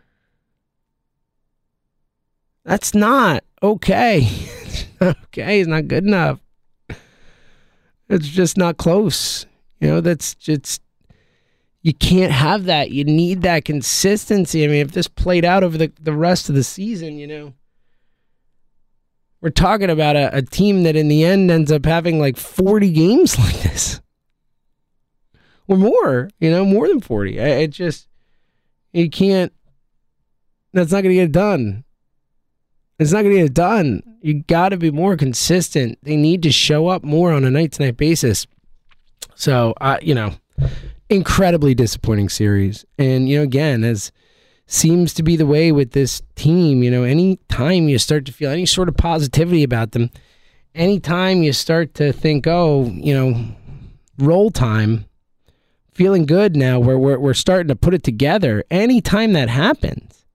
That's 2.65 2.93
not 2.93 3.43
okay. 3.63 4.27
okay, 5.01 5.61
it's 5.61 5.69
not 5.69 5.87
good 5.87 6.05
enough. 6.05 6.39
It's 8.09 8.27
just 8.27 8.57
not 8.57 8.77
close. 8.77 9.45
You 9.79 9.87
know, 9.87 10.01
that's 10.01 10.35
just 10.35 10.81
you 11.81 11.93
can't 11.93 12.31
have 12.31 12.65
that. 12.65 12.91
You 12.91 13.03
need 13.03 13.43
that 13.43 13.63
consistency. 13.65 14.63
I 14.63 14.67
mean, 14.67 14.77
if 14.77 14.91
this 14.91 15.07
played 15.07 15.45
out 15.45 15.63
over 15.63 15.77
the, 15.77 15.91
the 16.01 16.13
rest 16.13 16.49
of 16.49 16.55
the 16.55 16.63
season, 16.63 17.19
you 17.19 17.27
know, 17.27 17.53
we're 19.39 19.51
talking 19.51 19.91
about 19.91 20.15
a, 20.15 20.35
a 20.35 20.41
team 20.41 20.81
that 20.83 20.95
in 20.95 21.07
the 21.07 21.23
end 21.23 21.51
ends 21.51 21.71
up 21.71 21.85
having 21.85 22.19
like 22.19 22.37
40 22.37 22.91
games 22.91 23.37
like 23.39 23.61
this 23.61 24.01
or 25.67 25.77
more, 25.77 26.29
you 26.39 26.49
know, 26.49 26.65
more 26.65 26.87
than 26.87 27.01
40. 27.01 27.37
It 27.37 27.69
just, 27.69 28.07
you 28.91 29.09
can't, 29.09 29.53
that's 30.73 30.91
not 30.91 31.03
going 31.03 31.15
to 31.15 31.21
get 31.21 31.31
done. 31.31 31.84
It's 32.97 33.11
not 33.11 33.23
going 33.23 33.35
to 33.35 33.43
get 33.43 33.53
done. 33.53 34.03
You 34.21 34.43
got 34.43 34.69
to 34.69 34.77
be 34.77 34.91
more 34.91 35.17
consistent. 35.17 35.99
They 36.03 36.15
need 36.15 36.41
to 36.43 36.51
show 36.51 36.87
up 36.87 37.03
more 37.03 37.33
on 37.33 37.43
a 37.43 37.51
night 37.51 37.73
to 37.73 37.83
night 37.83 37.97
basis. 37.97 38.47
So, 39.35 39.73
uh, 39.81 39.97
you 40.01 40.15
know, 40.15 40.35
incredibly 41.09 41.75
disappointing 41.75 42.29
series. 42.29 42.85
And, 42.97 43.27
you 43.27 43.37
know, 43.37 43.43
again, 43.43 43.83
as 43.83 44.11
seems 44.67 45.13
to 45.13 45.23
be 45.23 45.35
the 45.35 45.45
way 45.45 45.71
with 45.71 45.91
this 45.91 46.21
team, 46.35 46.81
you 46.81 46.89
know, 46.89 47.03
any 47.03 47.37
time 47.49 47.87
you 47.87 47.99
start 47.99 48.25
to 48.25 48.31
feel 48.31 48.49
any 48.49 48.65
sort 48.65 48.89
of 48.89 48.97
positivity 48.97 49.63
about 49.63 49.91
them, 49.91 50.09
anytime 50.73 51.43
you 51.43 51.53
start 51.53 51.93
to 51.95 52.11
think, 52.11 52.47
oh, 52.47 52.85
you 52.93 53.13
know, 53.13 53.55
roll 54.17 54.49
time, 54.49 55.05
feeling 55.91 56.25
good 56.25 56.55
now 56.55 56.79
where 56.79 56.97
we're, 56.97 57.19
we're 57.19 57.33
starting 57.33 57.67
to 57.67 57.75
put 57.75 57.93
it 57.93 58.03
together, 58.03 58.63
anytime 58.71 59.33
that 59.33 59.49
happens, 59.49 60.25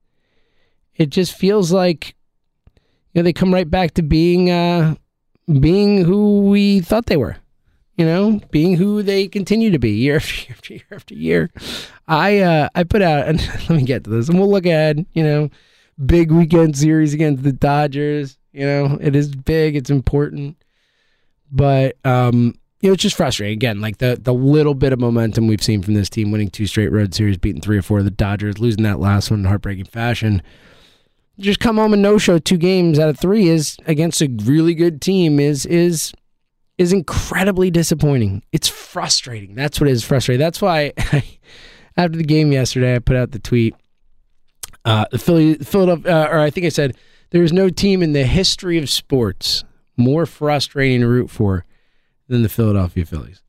it 0.95 1.09
just 1.09 1.33
feels 1.33 1.71
like, 1.71 2.15
you 3.13 3.21
know, 3.21 3.23
they 3.23 3.33
come 3.33 3.53
right 3.53 3.69
back 3.69 3.93
to 3.95 4.01
being, 4.01 4.49
uh, 4.49 4.95
being 5.59 6.03
who 6.03 6.41
we 6.41 6.79
thought 6.79 7.07
they 7.07 7.17
were 7.17 7.37
you 8.01 8.07
know, 8.07 8.39
being 8.49 8.77
who 8.77 9.03
they 9.03 9.27
continue 9.27 9.69
to 9.69 9.77
be 9.77 9.91
year 9.91 10.15
after 10.15 10.33
year 10.43 10.55
after 10.57 10.73
year 10.73 10.85
after 10.91 11.13
year. 11.13 11.51
I 12.07 12.39
uh, 12.39 12.69
I 12.73 12.83
put 12.83 13.03
out 13.03 13.27
and 13.27 13.39
let 13.69 13.69
me 13.69 13.83
get 13.83 14.03
to 14.05 14.09
this, 14.09 14.27
and 14.27 14.39
we'll 14.39 14.49
look 14.49 14.65
ahead. 14.65 15.05
You 15.13 15.23
know, 15.23 15.49
big 16.03 16.31
weekend 16.31 16.75
series 16.75 17.13
against 17.13 17.43
the 17.43 17.53
Dodgers. 17.53 18.39
You 18.53 18.65
know, 18.65 18.97
it 18.99 19.15
is 19.15 19.33
big, 19.33 19.75
it's 19.75 19.91
important, 19.91 20.57
but 21.51 21.95
um, 22.03 22.55
you 22.81 22.89
know, 22.89 22.93
it's 22.93 23.03
just 23.03 23.15
frustrating. 23.15 23.57
Again, 23.57 23.81
like 23.81 23.99
the 23.99 24.19
the 24.19 24.33
little 24.33 24.73
bit 24.73 24.93
of 24.93 24.99
momentum 24.99 25.47
we've 25.47 25.63
seen 25.63 25.83
from 25.83 25.93
this 25.93 26.09
team, 26.09 26.31
winning 26.31 26.49
two 26.49 26.65
straight 26.65 26.91
road 26.91 27.13
series, 27.13 27.37
beating 27.37 27.61
three 27.61 27.77
or 27.77 27.83
four 27.83 27.99
of 27.99 28.05
the 28.05 28.11
Dodgers, 28.11 28.57
losing 28.57 28.83
that 28.83 28.99
last 28.99 29.29
one 29.29 29.41
in 29.41 29.45
heartbreaking 29.45 29.85
fashion. 29.85 30.41
Just 31.39 31.59
come 31.59 31.77
home 31.77 31.93
and 31.93 32.01
no 32.01 32.17
show 32.17 32.37
two 32.37 32.57
games 32.57 32.99
out 32.99 33.09
of 33.09 33.19
three 33.19 33.47
is 33.47 33.77
against 33.85 34.21
a 34.21 34.27
really 34.43 34.75
good 34.75 35.01
team 35.01 35.39
is 35.39 35.65
is 35.65 36.13
is 36.77 36.93
incredibly 36.93 37.69
disappointing. 37.69 38.43
It's 38.51 38.67
frustrating. 38.67 39.55
That's 39.55 39.79
what 39.79 39.89
is 39.89 40.03
frustrating. 40.03 40.39
That's 40.39 40.61
why 40.61 40.93
I, 40.97 41.23
after 41.97 42.17
the 42.17 42.23
game 42.23 42.51
yesterday, 42.51 42.95
I 42.95 42.99
put 42.99 43.15
out 43.15 43.31
the 43.31 43.39
tweet. 43.39 43.75
Uh, 44.83 45.05
the 45.11 45.19
Philly, 45.19 45.55
Philadelphia, 45.55 46.11
uh, 46.11 46.27
or 46.27 46.39
I 46.39 46.49
think 46.49 46.65
I 46.65 46.69
said 46.69 46.97
there 47.29 47.43
is 47.43 47.53
no 47.53 47.69
team 47.69 48.01
in 48.01 48.13
the 48.13 48.23
history 48.23 48.79
of 48.79 48.89
sports 48.89 49.63
more 49.95 50.25
frustrating 50.25 51.01
to 51.01 51.07
root 51.07 51.29
for 51.29 51.65
than 52.27 52.41
the 52.41 52.49
Philadelphia 52.49 53.05
Phillies, 53.05 53.43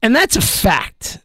and 0.00 0.16
that's 0.16 0.36
a 0.36 0.40
fact. 0.40 1.18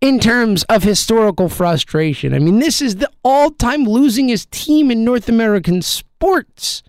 in 0.00 0.20
terms 0.20 0.64
of 0.64 0.82
historical 0.82 1.48
frustration. 1.48 2.34
I 2.34 2.38
mean, 2.38 2.58
this 2.58 2.82
is 2.82 2.96
the 2.96 3.10
all 3.24 3.50
time 3.50 3.86
losingest 3.86 4.50
team 4.50 4.90
in 4.90 5.04
North 5.04 5.28
American 5.28 5.80
sports. 5.80 6.82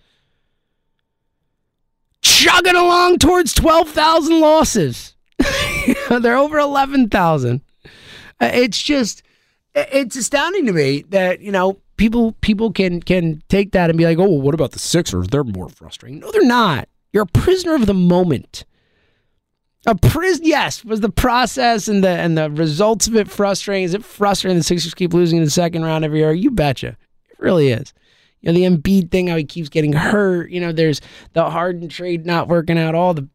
Chugging 2.20 2.76
along 2.76 3.18
towards 3.18 3.54
12,000 3.54 4.40
losses. 4.40 5.16
They're 6.10 6.36
over 6.36 6.58
11,000. 6.58 7.62
Uh, 8.40 8.50
it's 8.52 8.82
just, 8.82 9.22
it's 9.92 10.16
astounding 10.16 10.66
to 10.66 10.72
me 10.72 11.04
that, 11.10 11.40
you 11.40 11.52
know, 11.52 11.80
people 11.96 12.32
people 12.40 12.72
can 12.72 13.00
can 13.02 13.42
take 13.48 13.72
that 13.72 13.90
and 13.90 13.98
be 13.98 14.04
like, 14.04 14.18
oh, 14.18 14.28
well, 14.28 14.40
what 14.40 14.54
about 14.54 14.72
the 14.72 14.78
Sixers? 14.78 15.28
They're 15.28 15.44
more 15.44 15.68
frustrating. 15.68 16.20
No, 16.20 16.30
they're 16.30 16.44
not. 16.44 16.88
You're 17.12 17.24
a 17.24 17.26
prisoner 17.26 17.74
of 17.74 17.86
the 17.86 17.94
moment. 17.94 18.64
A 19.86 19.94
prison, 19.94 20.44
yes. 20.44 20.84
Was 20.84 21.00
the 21.00 21.10
process 21.10 21.88
and 21.88 22.02
the 22.02 22.08
and 22.08 22.36
the 22.36 22.50
results 22.50 23.06
of 23.06 23.16
it 23.16 23.30
frustrating? 23.30 23.84
Is 23.84 23.94
it 23.94 24.04
frustrating 24.04 24.58
the 24.58 24.64
Sixers 24.64 24.94
keep 24.94 25.14
losing 25.14 25.38
in 25.38 25.44
the 25.44 25.50
second 25.50 25.84
round 25.84 26.04
every 26.04 26.18
year? 26.18 26.32
You 26.32 26.50
betcha. 26.50 26.96
It 27.30 27.38
really 27.38 27.68
is. 27.68 27.94
You 28.40 28.52
know, 28.52 28.58
the 28.58 28.64
Embiid 28.64 29.10
thing, 29.10 29.28
how 29.28 29.36
he 29.36 29.44
keeps 29.44 29.68
getting 29.68 29.92
hurt. 29.92 30.50
You 30.50 30.60
know, 30.60 30.72
there's 30.72 31.00
the 31.32 31.50
Harden 31.50 31.88
trade 31.88 32.26
not 32.26 32.48
working 32.48 32.78
out, 32.78 32.94
all 32.94 33.14
the 33.14 33.28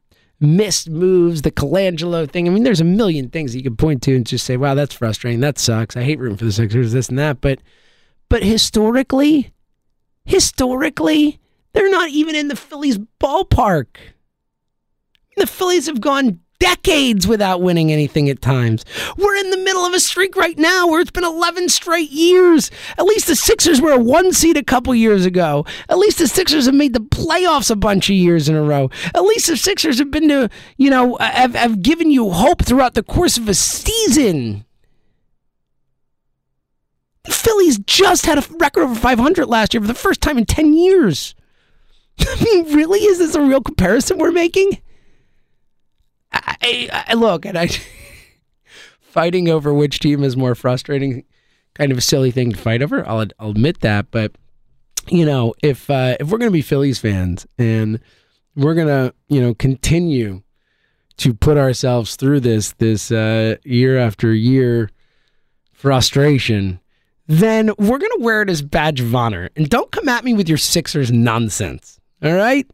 missed 0.44 0.90
moves, 0.90 1.42
the 1.42 1.52
Colangelo 1.52 2.30
thing. 2.30 2.48
I 2.48 2.52
mean, 2.52 2.64
there's 2.64 2.82
a 2.82 2.86
million 2.86 3.30
things 3.30 3.56
you 3.56 3.64
can 3.64 3.78
point 3.78 4.04
to 4.04 4.16
and 4.16 4.26
just 4.26 4.46
say, 4.46 4.58
wow, 4.58 4.76
that's 4.76 4.94
frustrating. 4.94 5.40
That 5.40 5.58
sucks. 5.58 5.98
I 5.98 6.04
hate 6.04 6.20
rooting 6.20 6.38
for 6.38 6.46
the 6.46 6.52
Sixers, 6.52 6.92
this 6.92 7.10
and 7.10 7.18
that. 7.18 7.42
But 7.42 7.60
but 8.30 8.44
historically, 8.44 9.54
historically, 10.26 11.40
they're 11.74 11.90
not 11.90 12.10
even 12.10 12.36
in 12.36 12.48
the 12.48 12.56
Phillies 12.56 13.00
ballpark. 13.20 13.88
The 15.38 15.48
Phillies 15.48 15.88
have 15.88 16.02
gone 16.02 16.40
decades 16.64 17.28
without 17.28 17.62
winning 17.62 17.92
anything 17.92 18.30
at 18.30 18.42
times. 18.42 18.86
We're 19.18 19.36
in 19.36 19.50
the 19.50 19.58
middle 19.58 19.86
of 19.86 19.94
a 19.94 20.00
streak 20.00 20.38
right 20.38 20.58
now 20.58 20.88
where 20.88 21.02
it's 21.02 21.12
been 21.12 21.26
11 21.26 21.68
straight 21.68 22.10
years. 22.10 22.72
At 22.98 23.04
least 23.04 23.28
the 23.28 23.36
Sixers 23.36 23.82
were 23.82 23.92
a 23.92 24.00
one 24.00 24.32
seed 24.32 24.56
a 24.56 24.64
couple 24.64 24.96
years 24.96 25.26
ago. 25.26 25.66
At 25.90 25.98
least 25.98 26.20
the 26.20 26.28
Sixers 26.28 26.66
have 26.68 26.76
made 26.76 26.94
the 26.94 27.02
playoffs 27.02 27.70
a 27.70 27.76
bunch 27.76 28.10
of 28.10 28.16
years 28.16 28.48
in 28.48 28.56
a 28.56 28.62
row. 28.62 28.90
At 29.14 29.24
least 29.24 29.48
the 29.48 29.58
Sixers 29.58 30.00
have 30.00 30.10
been 30.10 30.30
to, 30.30 30.50
you 30.78 30.90
know, 30.90 31.18
have, 31.20 31.54
have 31.54 31.82
given 31.82 32.10
you 32.12 32.30
hope 32.30 32.64
throughout 32.64 32.94
the 32.94 33.04
course 33.04 33.38
of 33.38 33.50
a 33.50 33.54
season. 33.54 34.64
The 37.26 37.32
Phillies 37.32 37.80
just 37.80 38.26
had 38.26 38.38
a 38.38 38.46
record 38.58 38.84
over 38.84 38.96
500 38.96 39.48
last 39.48 39.74
year 39.74 39.82
for 39.82 39.88
the 39.88 39.94
first 39.94 40.22
time 40.22 40.38
in 40.38 40.46
10 40.46 40.74
years. 40.74 41.36
I 42.22 42.42
mean, 42.46 42.74
really? 42.74 43.00
Is 43.00 43.18
this 43.18 43.36
a 43.36 43.42
real 43.42 43.62
comparison 43.62 44.18
we're 44.18 44.32
making? 44.32 44.78
I, 46.34 47.06
I 47.10 47.14
look, 47.14 47.46
and 47.46 47.58
I 47.58 47.70
fighting 49.02 49.50
over 49.50 49.74
which 49.74 50.00
team 50.00 50.24
is 50.24 50.36
more 50.36 50.56
frustrating, 50.56 51.24
kind 51.74 51.92
of 51.92 51.98
a 51.98 52.02
silly 52.02 52.32
thing 52.32 52.52
to 52.52 52.58
fight 52.58 52.82
over. 52.82 53.08
I'll, 53.08 53.26
I'll 53.40 53.52
admit 53.52 53.82
that, 53.82 54.12
but 54.12 54.34
you 55.10 55.26
know, 55.26 55.54
if 55.62 55.90
uh, 55.90 56.16
if 56.20 56.30
we're 56.30 56.38
gonna 56.38 56.52
be 56.52 56.62
Phillies 56.62 57.00
fans 57.00 57.46
and 57.58 58.00
we're 58.56 58.76
gonna 58.76 59.14
you 59.28 59.42
know 59.42 59.54
continue 59.54 60.42
to 61.18 61.34
put 61.34 61.58
ourselves 61.58 62.16
through 62.16 62.40
this 62.40 62.74
this 62.74 63.12
uh, 63.12 63.58
year 63.64 63.98
after 63.98 64.34
year 64.34 64.90
frustration, 65.72 66.80
then 67.28 67.72
we're 67.78 67.98
going 67.98 68.12
to 68.18 68.20
wear 68.22 68.42
it 68.42 68.50
as 68.50 68.62
badge 68.62 69.02
of 69.02 69.14
honor. 69.14 69.50
And 69.56 69.70
don't 69.70 69.92
come 69.92 70.08
at 70.08 70.24
me 70.24 70.34
with 70.34 70.48
your 70.48 70.58
Sixers 70.58 71.12
nonsense. 71.12 72.00
All 72.24 72.34
right? 72.34 72.66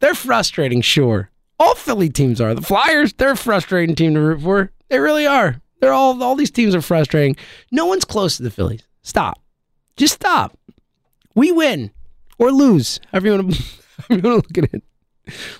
They're 0.00 0.14
frustrating, 0.14 0.82
sure. 0.82 1.30
All 1.60 1.74
Philly 1.74 2.08
teams 2.08 2.40
are. 2.40 2.54
The 2.54 2.62
Flyers, 2.62 3.12
they're 3.12 3.32
a 3.32 3.36
frustrating 3.36 3.94
team 3.94 4.14
to 4.14 4.20
root 4.20 4.40
for. 4.40 4.72
They 4.88 4.98
really 4.98 5.26
are. 5.26 5.60
They're 5.80 5.92
all 5.92 6.20
all 6.22 6.34
these 6.34 6.50
teams 6.50 6.74
are 6.74 6.80
frustrating. 6.80 7.36
No 7.70 7.84
one's 7.84 8.06
close 8.06 8.38
to 8.38 8.42
the 8.42 8.50
Phillies. 8.50 8.82
Stop. 9.02 9.42
Just 9.96 10.14
stop. 10.14 10.58
We 11.34 11.52
win 11.52 11.90
or 12.38 12.50
lose. 12.50 12.98
Everyone, 13.12 13.52
to 14.10 14.16
look 14.16 14.56
at 14.56 14.72
it. 14.72 14.82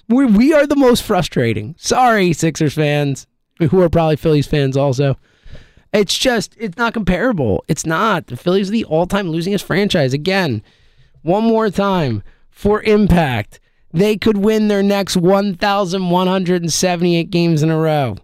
We, 0.09 0.25
we 0.25 0.54
are 0.54 0.66
the 0.66 0.75
most 0.75 1.02
frustrating. 1.02 1.75
Sorry, 1.78 2.33
Sixers 2.33 2.75
fans, 2.75 3.26
who 3.59 3.80
are 3.83 3.90
probably 3.90 4.16
Phillies 4.16 4.47
fans 4.47 4.78
also. 4.78 5.19
It's 5.92 6.16
just, 6.16 6.57
it's 6.59 6.78
not 6.78 6.95
comparable. 6.95 7.62
It's 7.69 7.85
not. 7.85 8.28
The 8.28 8.37
Phillies 8.37 8.71
are 8.71 8.73
the 8.73 8.85
all 8.85 9.07
time 9.07 9.26
losingest 9.26 9.64
franchise. 9.64 10.14
Again, 10.14 10.62
one 11.23 11.45
more 11.45 11.69
time 11.69 12.23
for 12.49 12.83
impact. 12.83 13.61
They 13.92 14.16
could 14.16 14.38
win 14.38 14.68
their 14.68 14.82
next 14.82 15.16
1,178 15.16 17.30
games 17.30 17.62
in 17.62 17.70
a 17.70 17.78
row. 17.78 18.16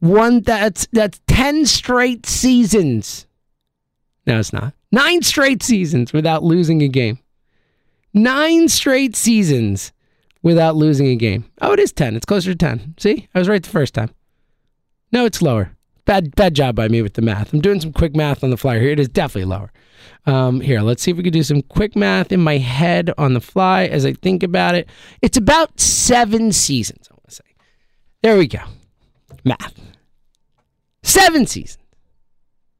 One 0.00 0.42
that's 0.42 0.86
that's 0.92 1.20
10 1.26 1.66
straight 1.66 2.24
seasons. 2.24 3.26
No, 4.26 4.38
it's 4.38 4.52
not. 4.52 4.74
Nine 4.92 5.22
straight 5.22 5.62
seasons 5.62 6.12
without 6.12 6.42
losing 6.42 6.82
a 6.82 6.88
game. 6.88 7.18
Nine 8.14 8.68
straight 8.68 9.16
seasons 9.16 9.92
without 10.42 10.76
losing 10.76 11.08
a 11.08 11.16
game. 11.16 11.44
Oh, 11.60 11.72
it 11.72 11.80
is 11.80 11.92
10. 11.92 12.16
It's 12.16 12.24
closer 12.24 12.52
to 12.52 12.56
10. 12.56 12.94
See? 12.98 13.28
I 13.34 13.38
was 13.38 13.48
right 13.48 13.62
the 13.62 13.68
first 13.68 13.94
time. 13.94 14.10
No, 15.12 15.24
it's 15.24 15.42
lower. 15.42 15.72
Bad 16.08 16.34
bad 16.36 16.54
job 16.54 16.74
by 16.74 16.88
me 16.88 17.02
with 17.02 17.12
the 17.12 17.20
math. 17.20 17.52
I'm 17.52 17.60
doing 17.60 17.82
some 17.82 17.92
quick 17.92 18.16
math 18.16 18.42
on 18.42 18.48
the 18.48 18.56
fly 18.56 18.78
here. 18.78 18.92
It 18.92 18.98
is 18.98 19.10
definitely 19.10 19.44
lower. 19.44 19.70
Um, 20.24 20.62
here, 20.62 20.80
let's 20.80 21.02
see 21.02 21.10
if 21.10 21.18
we 21.18 21.22
can 21.22 21.34
do 21.34 21.42
some 21.42 21.60
quick 21.60 21.94
math 21.94 22.32
in 22.32 22.40
my 22.40 22.56
head 22.56 23.12
on 23.18 23.34
the 23.34 23.42
fly 23.42 23.84
as 23.84 24.06
I 24.06 24.14
think 24.14 24.42
about 24.42 24.74
it. 24.74 24.88
It's 25.20 25.36
about 25.36 25.78
seven 25.78 26.50
seasons, 26.50 27.08
I 27.10 27.12
want 27.12 27.28
to 27.28 27.34
say. 27.34 27.44
There 28.22 28.38
we 28.38 28.46
go. 28.46 28.60
Math. 29.44 29.78
Seven 31.02 31.44
seasons. 31.46 31.84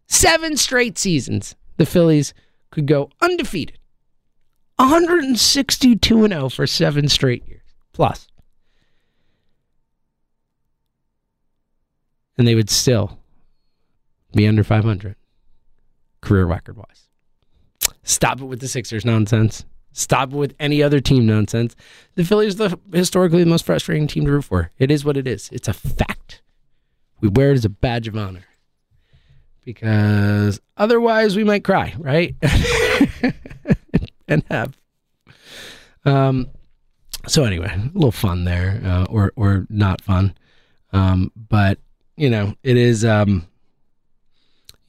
Seven 0.06 0.56
straight 0.56 0.97
seasons. 0.97 1.54
The 1.76 1.85
Phillies 1.85 2.32
could 2.70 2.87
go 2.87 3.11
undefeated. 3.20 3.78
162 4.76 6.25
and 6.25 6.32
0 6.32 6.49
for 6.49 6.66
seven 6.66 7.08
straight 7.08 7.47
years. 7.47 7.61
Plus. 7.92 8.26
And 12.38 12.49
they 12.49 12.54
would 12.54 12.70
still 12.70 13.18
be 14.32 14.47
under 14.47 14.64
500 14.64 15.16
career 16.20 16.44
record 16.44 16.76
wise. 16.76 17.08
Stop 18.02 18.40
it 18.40 18.44
with 18.44 18.61
the 18.61 18.68
Sixers 18.68 19.04
nonsense. 19.04 19.64
Stop 19.92 20.32
it 20.32 20.37
with 20.37 20.54
any 20.61 20.82
other 20.82 21.00
team 21.00 21.26
nonsense. 21.26 21.75
The 22.14 22.25
Phillies 22.25 22.56
the 22.56 22.78
historically 22.92 23.42
the 23.42 23.50
most 23.50 23.64
frustrating 23.64 24.06
team 24.06 24.25
to 24.26 24.32
root 24.32 24.44
for. 24.44 24.70
It 24.78 24.90
is 24.90 25.04
what 25.04 25.16
it 25.16 25.26
is. 25.26 25.49
It's 25.52 25.68
a 25.68 25.73
fact. 25.73 26.42
We 27.20 27.28
wear 27.28 27.50
it 27.50 27.54
as 27.54 27.64
a 27.64 27.70
badge 27.70 28.06
of 28.06 28.16
honor 28.16 28.44
because 29.64 30.61
otherwise 30.76 31.37
we 31.37 31.44
might 31.44 31.64
cry, 31.64 31.94
right? 31.99 32.37
and 34.28 34.44
have. 34.50 34.78
Um. 36.04 36.49
So 37.26 37.44
anyway, 37.44 37.70
a 37.75 37.90
little 37.92 38.12
fun 38.12 38.44
there, 38.44 38.80
uh, 38.85 39.04
or 39.11 39.32
or 39.35 39.66
not 39.68 40.00
fun, 40.00 40.37
um. 40.92 41.32
But 41.35 41.78
you 42.16 42.30
know, 42.30 42.54
it 42.62 42.76
is. 42.76 43.04
Um. 43.04 43.48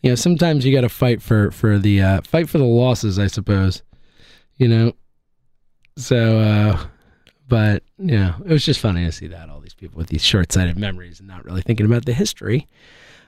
You 0.01 0.11
know, 0.11 0.15
sometimes 0.15 0.65
you 0.65 0.73
got 0.73 0.81
to 0.81 0.89
fight 0.89 1.21
for 1.21 1.51
for 1.51 1.77
the 1.77 2.01
uh, 2.01 2.21
fight 2.21 2.49
for 2.49 2.57
the 2.57 2.63
losses, 2.63 3.19
I 3.19 3.27
suppose. 3.27 3.83
You 4.57 4.67
know. 4.67 4.93
So. 5.97 6.39
uh 6.39 6.85
but 7.49 7.81
you 7.97 8.15
know, 8.15 8.35
it 8.45 8.53
was 8.53 8.63
just 8.63 8.79
funny 8.79 9.03
to 9.03 9.11
see 9.11 9.25
that 9.27 9.49
all 9.49 9.59
these 9.59 9.73
people 9.73 9.97
with 9.97 10.09
these 10.09 10.23
short-sighted 10.23 10.77
memories 10.77 11.19
and 11.19 11.27
not 11.27 11.43
really 11.43 11.63
thinking 11.63 11.87
about 11.87 12.05
the 12.05 12.13
history 12.13 12.67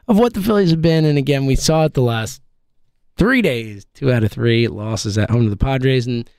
of 0.07 0.19
what 0.19 0.35
the 0.35 0.41
Phillies 0.41 0.69
have 0.69 0.81
been. 0.81 1.05
And 1.05 1.17
again, 1.17 1.47
we 1.47 1.55
saw 1.55 1.85
it 1.85 1.95
the 1.95 2.03
last 2.03 2.39
three 3.17 3.41
days, 3.41 3.85
two 3.95 4.13
out 4.13 4.23
of 4.23 4.31
three 4.31 4.67
losses 4.67 5.17
at 5.17 5.31
home 5.31 5.45
to 5.45 5.49
the 5.49 5.57
Padres, 5.57 6.05
and 6.05 6.29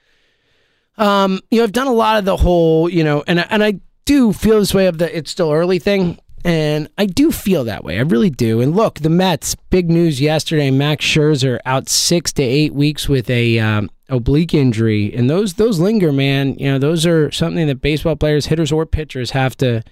um, 0.97 1.41
you 1.51 1.59
know, 1.59 1.65
I've 1.65 1.73
done 1.73 1.89
a 1.89 1.93
lot 1.93 2.21
of 2.21 2.25
the 2.25 2.37
whole, 2.37 2.89
you 2.89 3.03
know, 3.03 3.25
and 3.27 3.41
and 3.41 3.65
I 3.65 3.81
do 4.05 4.33
feel 4.33 4.61
this 4.61 4.73
way 4.73 4.87
of 4.87 4.99
the 4.99 5.15
it's 5.17 5.33
still 5.33 5.51
early 5.51 5.81
thing. 5.81 6.21
And 6.45 6.89
I 6.99 7.07
do 7.07 7.31
feel 7.31 7.65
that 7.65 7.85
way. 7.85 7.99
I 7.99 8.03
really 8.03 8.31
do. 8.31 8.61
And 8.61 8.75
look, 8.75 8.99
the 8.99 9.11
Mets, 9.11 9.55
big 9.71 9.89
news 9.89 10.21
yesterday. 10.21 10.71
Max 10.71 11.05
Scherzer 11.05 11.61
out 11.65 11.89
six 11.89 12.33
to 12.35 12.43
eight 12.43 12.75
weeks 12.75 13.09
with 13.09 13.31
a 13.31 13.61
um, 13.61 13.91
oblique 14.09 14.53
injury, 14.53 15.15
and 15.15 15.31
those 15.31 15.55
those 15.55 15.79
linger, 15.79 16.13
man. 16.13 16.55
You 16.59 16.73
know, 16.73 16.79
those 16.79 17.07
are 17.07 17.31
something 17.31 17.67
that 17.69 17.81
baseball 17.81 18.17
players, 18.17 18.47
hitters, 18.47 18.73
or 18.73 18.87
pitchers 18.87 19.31
have 19.31 19.57
to 19.59 19.83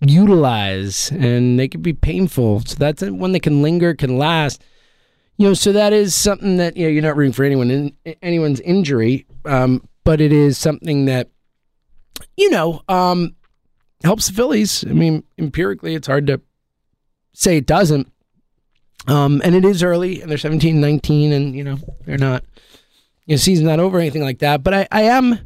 utilize, 0.00 1.10
and 1.10 1.58
they 1.58 1.68
can 1.68 1.82
be 1.82 1.92
painful. 1.92 2.60
So 2.60 2.76
that's 2.78 3.02
one 3.02 3.32
that 3.32 3.40
can 3.40 3.60
linger, 3.60 3.94
can 3.94 4.16
last. 4.16 4.62
You 5.36 5.48
know, 5.48 5.54
so 5.54 5.72
that 5.72 5.92
is 5.92 6.14
something 6.14 6.56
that 6.58 6.76
you 6.76 6.84
know 6.84 6.90
you're 6.90 7.02
not 7.02 7.16
rooting 7.16 7.32
for 7.32 7.44
anyone 7.44 7.70
in 7.70 7.94
anyone's 8.22 8.60
injury, 8.60 9.26
um, 9.44 9.86
but 10.04 10.20
it 10.20 10.32
is 10.32 10.56
something 10.56 11.04
that 11.06 11.28
you 12.38 12.48
know 12.48 12.82
um, 12.88 13.34
helps 14.04 14.28
the 14.28 14.34
Phillies. 14.34 14.84
I 14.84 14.92
mean, 14.92 15.24
empirically, 15.38 15.94
it's 15.94 16.06
hard 16.06 16.26
to 16.28 16.40
say 17.32 17.56
it 17.56 17.66
doesn't. 17.66 18.10
Um, 19.06 19.42
and 19.44 19.54
it 19.54 19.64
is 19.64 19.82
early, 19.82 20.22
and 20.22 20.30
they're 20.30 20.38
17, 20.38 20.80
19, 20.80 21.32
and 21.32 21.54
you 21.54 21.62
know 21.62 21.76
they're 22.06 22.16
not, 22.16 22.42
you 23.26 23.34
know, 23.34 23.36
season's 23.36 23.68
not 23.68 23.80
over 23.80 23.98
or 23.98 24.00
anything 24.00 24.22
like 24.22 24.38
that. 24.38 24.62
But 24.62 24.72
I, 24.74 24.88
I 24.90 25.02
am, 25.02 25.38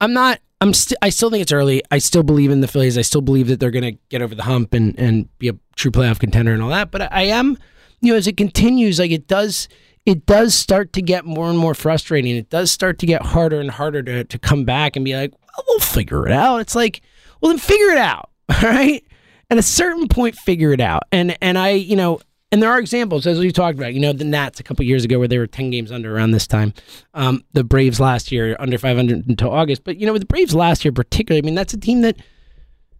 I'm 0.00 0.12
not, 0.12 0.40
I'm 0.60 0.74
still, 0.74 0.98
I 1.00 1.08
still 1.08 1.30
think 1.30 1.40
it's 1.42 1.52
early. 1.52 1.82
I 1.90 1.98
still 1.98 2.22
believe 2.22 2.50
in 2.50 2.60
the 2.60 2.68
Phillies. 2.68 2.98
I 2.98 3.02
still 3.02 3.22
believe 3.22 3.48
that 3.48 3.58
they're 3.58 3.70
going 3.70 3.94
to 3.94 3.98
get 4.10 4.20
over 4.20 4.34
the 4.34 4.42
hump 4.42 4.74
and 4.74 4.98
and 4.98 5.28
be 5.38 5.48
a 5.48 5.54
true 5.76 5.90
playoff 5.90 6.18
contender 6.18 6.52
and 6.52 6.62
all 6.62 6.68
that. 6.70 6.90
But 6.90 7.02
I, 7.02 7.08
I 7.10 7.22
am, 7.22 7.56
you 8.00 8.12
know, 8.12 8.18
as 8.18 8.26
it 8.26 8.36
continues, 8.36 8.98
like 8.98 9.10
it 9.10 9.28
does, 9.28 9.66
it 10.04 10.26
does 10.26 10.54
start 10.54 10.92
to 10.92 11.00
get 11.00 11.24
more 11.24 11.48
and 11.48 11.58
more 11.58 11.74
frustrating. 11.74 12.36
It 12.36 12.50
does 12.50 12.70
start 12.70 12.98
to 12.98 13.06
get 13.06 13.22
harder 13.22 13.60
and 13.60 13.70
harder 13.70 14.02
to 14.02 14.24
to 14.24 14.38
come 14.38 14.64
back 14.64 14.94
and 14.94 15.06
be 15.06 15.16
like, 15.16 15.32
well, 15.32 15.64
we'll 15.68 15.80
figure 15.80 16.26
it 16.26 16.32
out. 16.32 16.58
It's 16.60 16.74
like 16.74 17.00
well, 17.44 17.52
then 17.52 17.58
figure 17.58 17.90
it 17.90 17.98
out. 17.98 18.30
All 18.48 18.70
right. 18.70 19.04
At 19.50 19.58
a 19.58 19.62
certain 19.62 20.08
point, 20.08 20.34
figure 20.34 20.72
it 20.72 20.80
out. 20.80 21.02
And 21.12 21.36
and 21.42 21.58
I, 21.58 21.72
you 21.72 21.94
know, 21.94 22.20
and 22.50 22.62
there 22.62 22.70
are 22.70 22.78
examples 22.78 23.26
as 23.26 23.38
we 23.38 23.52
talked 23.52 23.76
about. 23.76 23.92
You 23.92 24.00
know, 24.00 24.14
the 24.14 24.24
Nats 24.24 24.60
a 24.60 24.62
couple 24.62 24.86
years 24.86 25.04
ago 25.04 25.18
where 25.18 25.28
they 25.28 25.36
were 25.36 25.46
ten 25.46 25.68
games 25.68 25.92
under 25.92 26.16
around 26.16 26.30
this 26.30 26.46
time. 26.46 26.72
Um, 27.12 27.44
the 27.52 27.62
Braves 27.62 28.00
last 28.00 28.32
year 28.32 28.56
under 28.58 28.78
five 28.78 28.96
hundred 28.96 29.28
until 29.28 29.50
August. 29.50 29.84
But 29.84 29.98
you 29.98 30.06
know, 30.06 30.14
with 30.14 30.22
the 30.22 30.26
Braves 30.26 30.54
last 30.54 30.86
year 30.86 30.92
particularly, 30.92 31.44
I 31.44 31.44
mean, 31.44 31.54
that's 31.54 31.74
a 31.74 31.78
team 31.78 32.00
that 32.00 32.16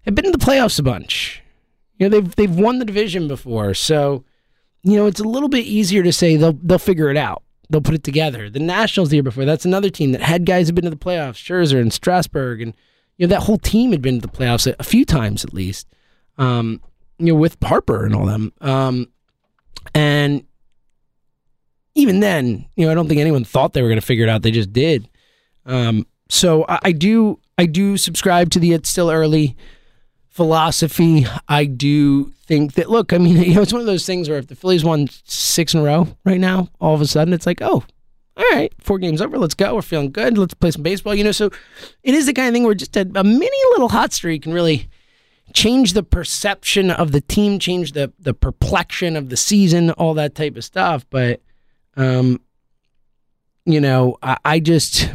have 0.02 0.14
been 0.14 0.26
in 0.26 0.33
the 0.33 0.38
playoffs 0.38 0.78
a 0.78 0.83
bunch. 0.83 1.42
You 1.98 2.07
know, 2.07 2.20
they've 2.20 2.37
they've 2.37 2.54
won 2.54 2.80
the 2.80 2.85
division 2.85 3.26
before, 3.26 3.72
so 3.72 4.24
you 4.83 4.96
know 4.96 5.07
it's 5.07 5.20
a 5.20 5.24
little 5.24 5.48
bit 5.48 5.64
easier 5.64 6.02
to 6.02 6.12
say 6.12 6.37
they'll 6.37 6.59
they'll 6.62 6.78
figure 6.78 7.09
it 7.09 7.16
out. 7.16 7.42
They'll 7.70 7.80
put 7.80 7.94
it 7.94 8.04
together. 8.04 8.50
The 8.50 8.61
Nationals 8.61 9.09
the 9.09 9.16
year 9.16 9.22
before, 9.22 9.46
that's 9.46 9.64
another 9.64 9.88
team 9.88 10.12
that 10.12 10.20
had 10.20 10.44
guys 10.44 10.68
who've 10.68 10.74
been 10.74 10.85
to 10.85 10.90
the 10.90 10.96
playoffs, 10.96 11.42
Scherzer 11.42 11.80
and 11.80 11.90
Strasburg 11.90 12.61
and 12.61 12.74
you 13.16 13.27
know 13.27 13.35
that 13.35 13.42
whole 13.44 13.59
team 13.59 13.92
had 13.92 14.03
been 14.03 14.20
to 14.20 14.27
the 14.27 14.33
playoffs 14.33 14.70
a, 14.70 14.74
a 14.79 14.85
few 14.85 15.05
times 15.05 15.44
at 15.44 15.55
least. 15.55 15.87
Um, 16.37 16.81
you 17.18 17.27
know, 17.27 17.38
with 17.38 17.57
Harper 17.62 18.05
and 18.05 18.14
all 18.14 18.27
them. 18.27 18.53
Um, 18.61 19.09
and 19.94 20.44
even 21.94 22.20
then, 22.20 22.66
you 22.77 22.87
know, 22.87 22.92
I 22.92 22.94
don't 22.94 23.09
think 23.09 23.20
anyone 23.20 23.44
thought 23.44 23.72
they 23.72 23.83
were 23.83 23.88
going 23.88 24.00
to 24.00 24.07
figure 24.07 24.24
it 24.24 24.31
out. 24.31 24.42
They 24.42 24.50
just 24.50 24.72
did. 24.72 25.09
Um, 25.64 26.07
so 26.29 26.64
I, 26.68 26.79
I, 26.85 26.92
do, 26.92 27.40
I 27.57 27.66
do 27.66 27.96
subscribe 27.96 28.50
to 28.50 28.59
the 28.59 28.72
"it's 28.72 28.88
still 28.88 29.11
early" 29.11 29.57
philosophy. 30.29 31.27
I 31.48 31.66
do 31.66 32.33
think 32.46 32.74
that. 32.74 32.90
Look, 32.90 33.12
I 33.12 33.18
mean, 33.18 33.37
you 33.42 33.55
know, 33.55 33.62
it's 33.62 33.72
one 33.72 33.81
of 33.81 33.87
those 33.87 34.07
things 34.07 34.29
where 34.29 34.38
if 34.38 34.48
the 34.48 34.57
Phillies 34.57 34.85
won 34.85 35.09
six 35.24 35.74
in 35.74 35.81
a 35.81 35.85
row 35.85 36.09
right 36.24 36.40
now, 36.40 36.68
all 36.81 36.94
of 36.94 37.00
a 37.00 37.07
sudden 37.07 37.33
it's 37.33 37.46
like, 37.46 37.62
oh, 37.62 37.85
all 38.37 38.44
right, 38.53 38.73
four 38.81 38.99
games 38.99 39.20
over. 39.20 39.38
Let's 39.38 39.55
go. 39.55 39.75
We're 39.75 39.83
feeling 39.83 40.11
good. 40.11 40.37
Let's 40.37 40.55
play 40.55 40.70
some 40.73 40.83
baseball. 40.83 41.14
You 41.14 41.25
know, 41.25 41.33
so 41.33 41.51
it 42.03 42.14
is 42.14 42.27
the 42.27 42.33
kind 42.33 42.49
of 42.49 42.55
thing 42.55 42.64
where 42.64 42.75
just 42.75 42.97
a, 42.97 43.03
a 43.14 43.25
mini 43.25 43.59
little 43.73 43.88
hot 43.88 44.12
streak 44.12 44.42
can 44.42 44.53
really 44.53 44.88
change 45.53 45.92
the 45.92 46.03
perception 46.03 46.90
of 46.90 47.12
the 47.12 47.20
team, 47.20 47.59
change 47.59 47.92
the 47.92 48.12
the 48.18 48.35
perplexion 48.35 49.16
of 49.16 49.29
the 49.29 49.37
season, 49.37 49.90
all 49.92 50.14
that 50.14 50.35
type 50.35 50.57
of 50.57 50.64
stuff. 50.64 51.07
But, 51.11 51.42
um, 51.97 52.40
you 53.64 53.81
know, 53.81 54.16
I, 54.20 54.37
I 54.44 54.61
just 54.61 55.12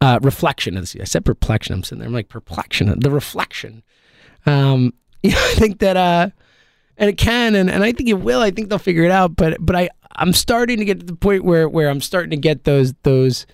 uh, 0.00 0.18
reflection 0.22 0.76
of 0.76 0.82
the 0.82 0.86
season. 0.86 1.02
I 1.02 1.04
said 1.04 1.24
perplexion. 1.24 1.74
I'm 1.74 1.82
sitting 1.82 1.98
there. 1.98 2.08
I'm 2.08 2.14
like 2.14 2.28
perplexion. 2.28 2.98
The 2.98 3.10
reflection. 3.10 3.82
Um, 4.46 4.94
you 5.22 5.32
know, 5.32 5.38
I 5.38 5.54
think 5.54 5.80
that 5.80 5.96
uh, 5.96 6.30
and 6.96 7.10
it 7.10 7.18
can, 7.18 7.54
and, 7.54 7.70
and 7.70 7.84
I 7.84 7.92
think 7.92 8.08
it 8.08 8.14
will. 8.14 8.40
I 8.40 8.50
think 8.50 8.68
they'll 8.68 8.78
figure 8.78 9.04
it 9.04 9.10
out. 9.10 9.36
But 9.36 9.56
but 9.60 9.76
I 9.76 9.90
I'm 10.18 10.32
starting 10.32 10.78
to 10.78 10.84
get 10.84 11.00
to 11.00 11.06
the 11.06 11.16
point 11.16 11.44
where 11.44 11.68
where 11.68 11.88
I'm 11.88 12.00
starting 12.00 12.30
to 12.30 12.36
get 12.36 12.64
those 12.64 12.94
those 13.02 13.46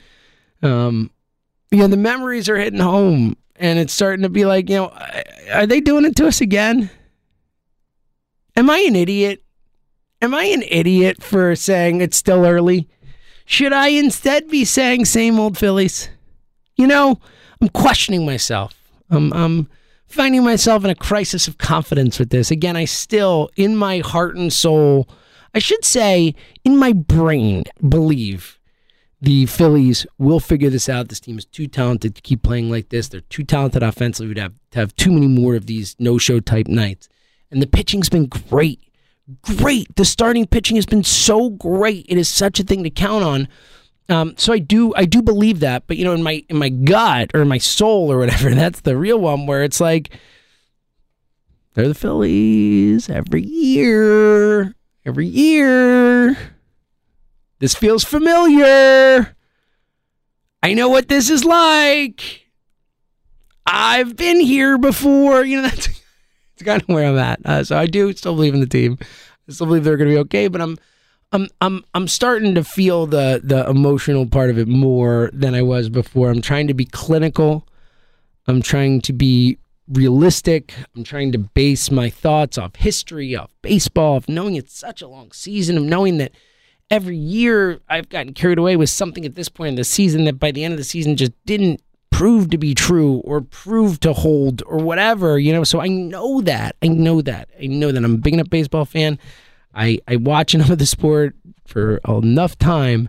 um 0.62 1.10
you 1.70 1.78
know 1.78 1.88
the 1.88 1.96
memories 1.96 2.48
are 2.48 2.56
hitting 2.56 2.80
home 2.80 3.36
and 3.56 3.78
it's 3.78 3.92
starting 3.92 4.22
to 4.22 4.28
be 4.28 4.44
like 4.44 4.68
you 4.68 4.76
know 4.76 4.92
are 5.52 5.66
they 5.66 5.80
doing 5.80 6.04
it 6.04 6.16
to 6.16 6.26
us 6.26 6.40
again 6.40 6.90
Am 8.56 8.70
I 8.70 8.78
an 8.78 8.94
idiot? 8.94 9.42
Am 10.22 10.34
I 10.34 10.44
an 10.44 10.62
idiot 10.62 11.22
for 11.22 11.56
saying 11.56 12.00
it's 12.00 12.16
still 12.16 12.46
early? 12.46 12.88
Should 13.44 13.72
I 13.72 13.88
instead 13.88 14.48
be 14.48 14.64
saying 14.64 15.04
same 15.04 15.38
old 15.38 15.58
Phillies? 15.58 16.08
You 16.76 16.86
know, 16.86 17.20
I'm 17.60 17.68
questioning 17.68 18.24
myself. 18.24 18.74
I'm, 19.10 19.32
I'm 19.32 19.68
finding 20.06 20.44
myself 20.44 20.84
in 20.84 20.90
a 20.90 20.94
crisis 20.94 21.48
of 21.48 21.58
confidence 21.58 22.18
with 22.18 22.30
this. 22.30 22.50
Again, 22.50 22.76
I 22.76 22.84
still, 22.84 23.50
in 23.56 23.76
my 23.76 23.98
heart 23.98 24.36
and 24.36 24.52
soul, 24.52 25.08
I 25.54 25.58
should 25.60 25.84
say, 25.84 26.34
in 26.64 26.76
my 26.76 26.92
brain, 26.92 27.64
believe 27.86 28.58
the 29.20 29.46
Phillies 29.46 30.06
will 30.18 30.40
figure 30.40 30.68
this 30.68 30.88
out. 30.88 31.08
This 31.08 31.20
team 31.20 31.38
is 31.38 31.46
too 31.46 31.66
talented 31.66 32.14
to 32.14 32.22
keep 32.22 32.42
playing 32.42 32.70
like 32.70 32.90
this. 32.90 33.08
They're 33.08 33.20
too 33.22 33.44
talented 33.44 33.82
offensively 33.82 34.28
We'd 34.28 34.38
have 34.38 34.54
to 34.72 34.78
have 34.78 34.94
too 34.96 35.12
many 35.12 35.28
more 35.28 35.54
of 35.54 35.66
these 35.66 35.96
no-show 35.98 36.40
type 36.40 36.66
nights. 36.66 37.08
And 37.50 37.62
the 37.62 37.66
pitching's 37.66 38.08
been 38.08 38.26
great. 38.26 38.80
Great. 39.40 39.94
The 39.96 40.04
starting 40.04 40.46
pitching 40.46 40.76
has 40.76 40.84
been 40.84 41.04
so 41.04 41.50
great. 41.50 42.04
It 42.08 42.18
is 42.18 42.28
such 42.28 42.60
a 42.60 42.64
thing 42.64 42.82
to 42.82 42.90
count 42.90 43.24
on. 43.24 43.48
Um, 44.10 44.34
so 44.36 44.52
I 44.52 44.58
do 44.58 44.92
I 44.94 45.06
do 45.06 45.22
believe 45.22 45.60
that, 45.60 45.86
but 45.86 45.96
you 45.96 46.04
know, 46.04 46.12
in 46.12 46.22
my 46.22 46.44
in 46.50 46.58
my 46.58 46.68
gut 46.68 47.30
or 47.32 47.46
my 47.46 47.56
soul 47.56 48.12
or 48.12 48.18
whatever, 48.18 48.50
that's 48.54 48.82
the 48.82 48.98
real 48.98 49.18
one 49.18 49.46
where 49.46 49.62
it's 49.62 49.80
like 49.80 50.18
they're 51.72 51.88
the 51.88 51.94
Phillies 51.94 53.08
every 53.08 53.42
year. 53.42 54.74
Every 55.06 55.26
year. 55.26 56.36
This 57.58 57.74
feels 57.74 58.04
familiar. 58.04 59.36
I 60.62 60.74
know 60.74 60.88
what 60.88 61.08
this 61.08 61.30
is 61.30 61.44
like. 61.44 62.48
I've 63.66 64.16
been 64.16 64.40
here 64.40 64.78
before. 64.78 65.44
You 65.44 65.56
know, 65.56 65.62
that's 65.68 65.88
it's 65.88 66.62
kind 66.62 66.82
of 66.82 66.88
where 66.88 67.06
I'm 67.06 67.18
at. 67.18 67.40
Uh, 67.44 67.64
so 67.64 67.76
I 67.76 67.86
do 67.86 68.12
still 68.12 68.34
believe 68.34 68.54
in 68.54 68.60
the 68.60 68.66
team. 68.66 68.98
I 69.48 69.52
still 69.52 69.66
believe 69.66 69.84
they're 69.84 69.96
going 69.96 70.10
to 70.10 70.14
be 70.14 70.20
okay, 70.20 70.48
but 70.48 70.60
I'm 70.60 70.78
I'm 71.32 71.48
I'm 71.60 71.84
I'm 71.94 72.08
starting 72.08 72.54
to 72.54 72.64
feel 72.64 73.06
the 73.06 73.40
the 73.42 73.68
emotional 73.68 74.26
part 74.26 74.50
of 74.50 74.58
it 74.58 74.68
more 74.68 75.30
than 75.32 75.54
I 75.54 75.62
was 75.62 75.88
before. 75.88 76.30
I'm 76.30 76.40
trying 76.40 76.68
to 76.68 76.74
be 76.74 76.84
clinical. 76.84 77.66
I'm 78.46 78.62
trying 78.62 79.00
to 79.02 79.12
be 79.12 79.58
realistic. 79.88 80.74
I'm 80.94 81.04
trying 81.04 81.32
to 81.32 81.38
base 81.38 81.90
my 81.90 82.10
thoughts 82.10 82.58
off 82.58 82.76
history, 82.76 83.36
off 83.36 83.50
baseball, 83.62 84.16
of 84.16 84.28
knowing 84.28 84.56
it's 84.56 84.76
such 84.76 85.02
a 85.02 85.08
long 85.08 85.32
season, 85.32 85.76
of 85.76 85.84
knowing 85.84 86.18
that 86.18 86.32
every 86.90 87.16
year 87.16 87.80
I've 87.88 88.08
gotten 88.08 88.34
carried 88.34 88.58
away 88.58 88.76
with 88.76 88.90
something 88.90 89.24
at 89.24 89.34
this 89.34 89.48
point 89.48 89.70
in 89.70 89.74
the 89.74 89.84
season 89.84 90.24
that 90.24 90.38
by 90.38 90.50
the 90.50 90.64
end 90.64 90.72
of 90.72 90.78
the 90.78 90.84
season 90.84 91.16
just 91.16 91.32
didn't 91.44 91.80
prove 92.10 92.50
to 92.50 92.58
be 92.58 92.74
true 92.74 93.16
or 93.24 93.40
prove 93.40 93.98
to 94.00 94.12
hold 94.12 94.62
or 94.66 94.78
whatever, 94.78 95.38
you 95.38 95.52
know. 95.52 95.64
So 95.64 95.80
I 95.80 95.88
know 95.88 96.40
that. 96.42 96.76
I 96.82 96.88
know 96.88 97.20
that. 97.22 97.48
I 97.60 97.66
know 97.66 97.90
that 97.90 98.04
I'm 98.04 98.14
a 98.14 98.18
big 98.18 98.34
enough 98.34 98.50
baseball 98.50 98.84
fan. 98.84 99.18
I, 99.74 99.98
I 100.06 100.16
watch 100.16 100.54
enough 100.54 100.70
of 100.70 100.78
the 100.78 100.86
sport 100.86 101.34
for 101.66 101.96
enough 102.06 102.56
time 102.58 103.08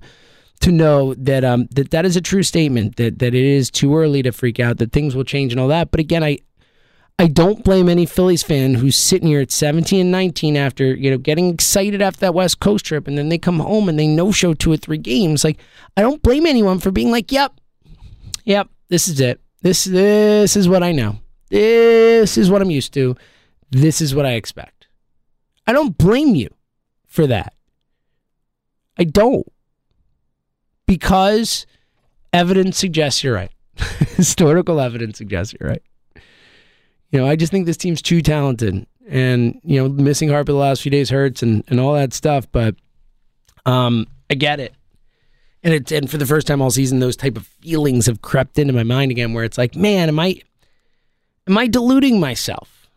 to 0.61 0.71
know 0.71 1.13
that 1.15 1.43
um 1.43 1.67
that 1.71 1.91
that 1.91 2.05
is 2.05 2.15
a 2.15 2.21
true 2.21 2.41
statement 2.41 2.95
that 2.95 3.19
that 3.19 3.35
it 3.35 3.43
is 3.43 3.69
too 3.69 3.95
early 3.95 4.23
to 4.23 4.31
freak 4.31 4.57
out 4.57 4.77
that 4.77 4.93
things 4.93 5.13
will 5.15 5.23
change 5.23 5.51
and 5.51 5.59
all 5.59 5.67
that. 5.67 5.91
But 5.91 5.99
again, 5.99 6.23
I 6.23 6.39
I 7.17 7.27
don't 7.27 7.63
blame 7.63 7.87
any 7.87 8.05
Phillies 8.05 8.43
fan 8.43 8.75
who's 8.75 8.97
sitting 8.97 9.29
here 9.29 9.39
at 9.39 9.51
17 9.51 10.01
and 10.01 10.11
19 10.11 10.57
after, 10.57 10.93
you 10.93 11.09
know, 11.09 11.17
getting 11.17 11.49
excited 11.49 12.01
after 12.01 12.19
that 12.21 12.33
West 12.33 12.59
Coast 12.59 12.85
trip 12.85 13.07
and 13.07 13.17
then 13.17 13.29
they 13.29 13.37
come 13.37 13.59
home 13.59 13.87
and 13.87 13.97
they 13.97 14.07
no 14.07 14.33
show 14.33 14.53
two 14.53 14.71
or 14.71 14.77
three 14.77 14.97
games. 14.97 15.43
Like, 15.43 15.59
I 15.95 16.01
don't 16.01 16.21
blame 16.21 16.45
anyone 16.45 16.79
for 16.79 16.91
being 16.91 17.11
like, 17.11 17.31
yep, 17.31 17.53
yep, 18.43 18.67
this 18.89 19.07
is 19.07 19.21
it. 19.21 19.39
This, 19.61 19.85
this 19.85 20.57
is 20.57 20.67
what 20.67 20.83
I 20.83 20.91
know. 20.91 21.19
This 21.49 22.37
is 22.37 22.51
what 22.51 22.61
I'm 22.61 22.69
used 22.69 22.93
to. 22.95 23.15
This 23.71 24.01
is 24.01 24.13
what 24.13 24.25
I 24.25 24.33
expect. 24.33 24.87
I 25.65 25.71
don't 25.71 25.97
blame 25.97 26.35
you 26.35 26.49
for 27.07 27.25
that. 27.27 27.53
I 28.99 29.05
don't. 29.05 29.47
Because 30.85 31.65
evidence 32.33 32.77
suggests 32.77 33.23
you're 33.23 33.35
right. 33.35 33.51
Historical 33.77 34.81
evidence 34.81 35.17
suggests 35.17 35.55
you're 35.57 35.69
right. 35.69 35.81
You 37.11 37.19
know, 37.19 37.27
I 37.27 37.35
just 37.35 37.51
think 37.51 37.65
this 37.65 37.77
team's 37.77 38.01
too 38.01 38.21
talented. 38.21 38.85
And, 39.07 39.59
you 39.63 39.81
know, 39.81 39.89
missing 39.89 40.29
Harper 40.29 40.51
the 40.51 40.57
last 40.57 40.81
few 40.81 40.89
days 40.89 41.09
hurts 41.09 41.43
and, 41.43 41.63
and 41.67 41.79
all 41.79 41.93
that 41.93 42.13
stuff, 42.13 42.51
but 42.51 42.75
um, 43.65 44.07
I 44.29 44.35
get 44.35 44.59
it. 44.59 44.73
And 45.63 45.73
it's 45.73 45.91
and 45.91 46.09
for 46.09 46.17
the 46.17 46.25
first 46.27 46.45
time 46.45 46.61
all 46.61 46.69
season, 46.69 46.99
those 46.99 47.15
type 47.15 47.37
of 47.37 47.47
feelings 47.47 48.05
have 48.05 48.21
crept 48.21 48.59
into 48.59 48.73
my 48.73 48.83
mind 48.83 49.09
again 49.09 49.33
where 49.33 49.43
it's 49.43 49.57
like, 49.57 49.75
man, 49.75 50.09
am 50.09 50.19
I 50.19 50.39
am 51.47 51.57
I 51.57 51.65
deluding 51.67 52.19
myself? 52.19 52.87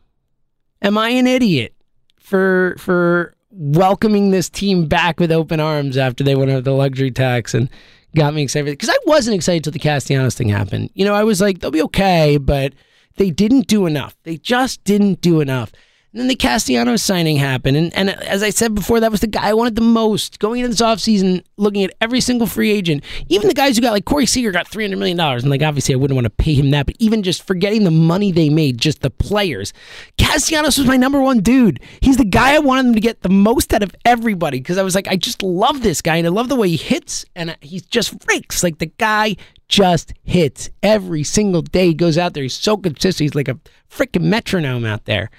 Am 0.83 0.99
I 0.99 1.09
an 1.11 1.27
idiot 1.27 1.75
for 2.21 2.77
for 2.79 3.35
welcoming 3.51 4.31
this 4.31 4.51
team 4.51 4.87
back 4.87 5.18
with 5.18 5.33
open 5.33 5.61
arms 5.61 5.97
after 5.97 6.23
they 6.23 6.35
went 6.35 6.51
over 6.51 6.61
the 6.61 6.73
luxury 6.73 7.11
tax 7.11 7.55
and 7.55 7.71
got 8.14 8.35
me 8.35 8.42
excited 8.42 8.66
because 8.66 8.90
I 8.90 8.99
wasn't 9.07 9.37
excited 9.37 9.64
till 9.64 9.73
the 9.73 9.79
Castellanos 9.79 10.35
thing 10.35 10.51
happened. 10.51 10.90
You 10.92 11.07
know, 11.07 11.14
I 11.14 11.25
was 11.25 11.40
like, 11.40 11.61
they'll 11.61 11.71
be 11.71 11.83
okay, 11.83 12.37
but 12.37 12.75
they 13.18 13.31
didn't 13.31 13.66
do 13.66 13.87
enough. 13.87 14.16
They 14.22 14.37
just 14.37 14.83
didn't 14.85 15.20
do 15.20 15.40
enough. 15.40 15.72
And 16.12 16.21
then 16.21 16.29
the 16.29 16.37
Castellanos 16.37 17.03
signing 17.03 17.37
happened. 17.37 17.77
And, 17.77 17.94
and 17.94 18.09
as 18.09 18.42
I 18.42 18.49
said 18.49 18.75
before, 18.75 18.99
that 18.99 19.11
was 19.11 19.21
the 19.21 19.27
guy 19.27 19.49
I 19.49 19.53
wanted 19.53 19.77
the 19.77 19.83
most. 19.83 20.38
Going 20.38 20.61
into 20.61 20.71
this 20.71 20.81
offseason, 20.81 21.44
looking 21.59 21.85
at 21.85 21.94
every 22.01 22.23
single 22.23 22.47
free 22.47 22.71
agent, 22.71 23.05
even 23.29 23.47
the 23.47 23.55
guys 23.55 23.77
who 23.77 23.83
got, 23.83 23.92
like 23.92 24.07
Corey 24.07 24.25
Seager 24.25 24.51
got 24.51 24.71
$300 24.71 24.97
million. 24.97 25.21
And, 25.21 25.51
like, 25.51 25.62
obviously, 25.62 25.94
I 25.94 25.99
wouldn't 25.99 26.16
want 26.16 26.25
to 26.25 26.31
pay 26.31 26.55
him 26.55 26.71
that. 26.71 26.87
But 26.87 26.97
even 26.99 27.23
just 27.23 27.47
forgetting 27.47 27.85
the 27.85 27.90
money 27.90 28.33
they 28.33 28.49
made, 28.49 28.79
just 28.79 29.03
the 29.03 29.11
players, 29.11 29.75
Castellanos 30.16 30.79
was 30.79 30.87
my 30.87 30.97
number 30.97 31.21
one 31.21 31.40
dude. 31.40 31.79
He's 32.01 32.16
the 32.16 32.25
guy 32.25 32.55
I 32.55 32.59
wanted 32.59 32.87
them 32.87 32.94
to 32.94 33.01
get 33.01 33.21
the 33.21 33.29
most 33.29 33.75
out 33.75 33.83
of 33.83 33.94
everybody 34.07 34.61
because 34.61 34.79
I 34.79 34.83
was 34.83 34.94
like, 34.94 35.09
I 35.09 35.16
just 35.16 35.42
love 35.42 35.83
this 35.83 36.01
guy. 36.01 36.16
And 36.16 36.27
I 36.27 36.31
love 36.31 36.49
the 36.49 36.57
way 36.57 36.71
he 36.71 36.79
hits. 36.79 37.27
And 37.37 37.55
he 37.61 37.81
just 37.81 38.23
freaks. 38.25 38.62
Like, 38.62 38.79
the 38.79 38.87
guy 38.87 39.37
just 39.68 40.14
hits 40.25 40.71
every 40.83 41.23
single 41.23 41.61
day. 41.61 41.88
He 41.88 41.94
goes 41.94 42.16
out 42.16 42.33
there. 42.33 42.42
He's 42.42 42.55
so 42.55 42.79
consistent. 42.79 43.25
He's 43.25 43.35
like 43.35 43.49
a 43.49 43.59
freaking 43.90 44.23
metronome 44.23 44.87
out 44.87 45.05
there. 45.05 45.31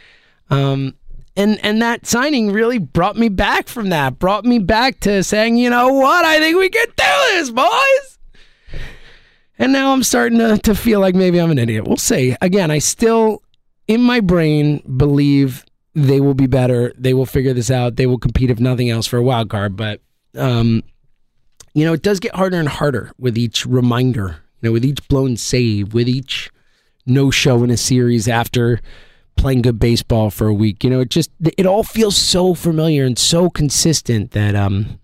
Um, 0.50 0.96
and 1.36 1.64
and 1.64 1.82
that 1.82 2.06
signing 2.06 2.52
really 2.52 2.80
brought 2.80 3.16
me 3.16 3.30
back 3.30 3.68
from 3.68 3.90
that. 3.90 4.20
Brought 4.20 4.46
me 4.46 4.60
back 4.60 5.00
to 5.02 5.24
saying, 5.24 5.58
you 5.58 5.70
know 5.70 5.94
what? 5.94 6.26
I 6.26 6.40
think 6.40 6.58
we 6.58 6.70
can 6.70 6.88
do 6.88 7.04
this, 7.32 7.50
boys. 7.50 8.20
And 9.58 9.74
now 9.74 9.92
I'm 9.92 10.04
starting 10.04 10.40
to, 10.40 10.58
to 10.58 10.74
feel 10.74 11.02
like 11.02 11.16
maybe 11.16 11.40
I'm 11.40 11.52
an 11.52 11.60
idiot. 11.60 11.86
We'll 11.86 11.98
see. 11.98 12.36
Again, 12.42 12.72
I 12.72 12.80
still, 12.80 13.44
in 13.90 14.02
my 14.02 14.22
brain, 14.22 14.82
believe 14.96 15.66
they 15.94 16.22
will 16.22 16.34
be 16.34 16.48
better. 16.48 16.94
They 16.98 17.14
will 17.14 17.26
figure 17.26 17.54
this 17.54 17.70
out. 17.70 17.98
They 17.98 18.06
will 18.06 18.18
compete, 18.18 18.50
if 18.50 18.60
nothing 18.62 18.90
else, 18.90 19.06
for 19.06 19.18
a 19.18 19.24
wild 19.24 19.50
card. 19.50 19.76
But, 19.76 20.00
um, 20.36 20.82
you 21.74 21.84
know, 21.84 21.92
it 21.92 22.04
does 22.04 22.22
get 22.22 22.36
harder 22.36 22.58
and 22.58 22.70
harder 22.70 23.12
with 23.18 23.38
each 23.38 23.66
reminder, 23.66 24.38
you 24.62 24.70
know, 24.70 24.72
with 24.72 24.86
each 24.86 25.06
blown 25.10 25.36
save, 25.36 25.94
with 25.94 26.08
each 26.08 26.50
no 27.06 27.30
show 27.30 27.62
in 27.62 27.70
a 27.70 27.78
series 27.78 28.30
after 28.30 28.80
playing 29.40 29.62
good 29.62 29.80
baseball 29.80 30.30
for 30.30 30.48
a 30.48 30.54
week. 30.54 30.84
You 30.84 30.90
know, 30.90 31.00
it 31.00 31.10
just 31.10 31.32
it 31.58 31.66
all 31.66 31.84
feels 31.84 32.16
so 32.16 32.54
familiar 32.54 33.06
and 33.06 33.18
so 33.18 33.50
consistent 33.50 34.32
that 34.32 34.56
um 34.56 35.00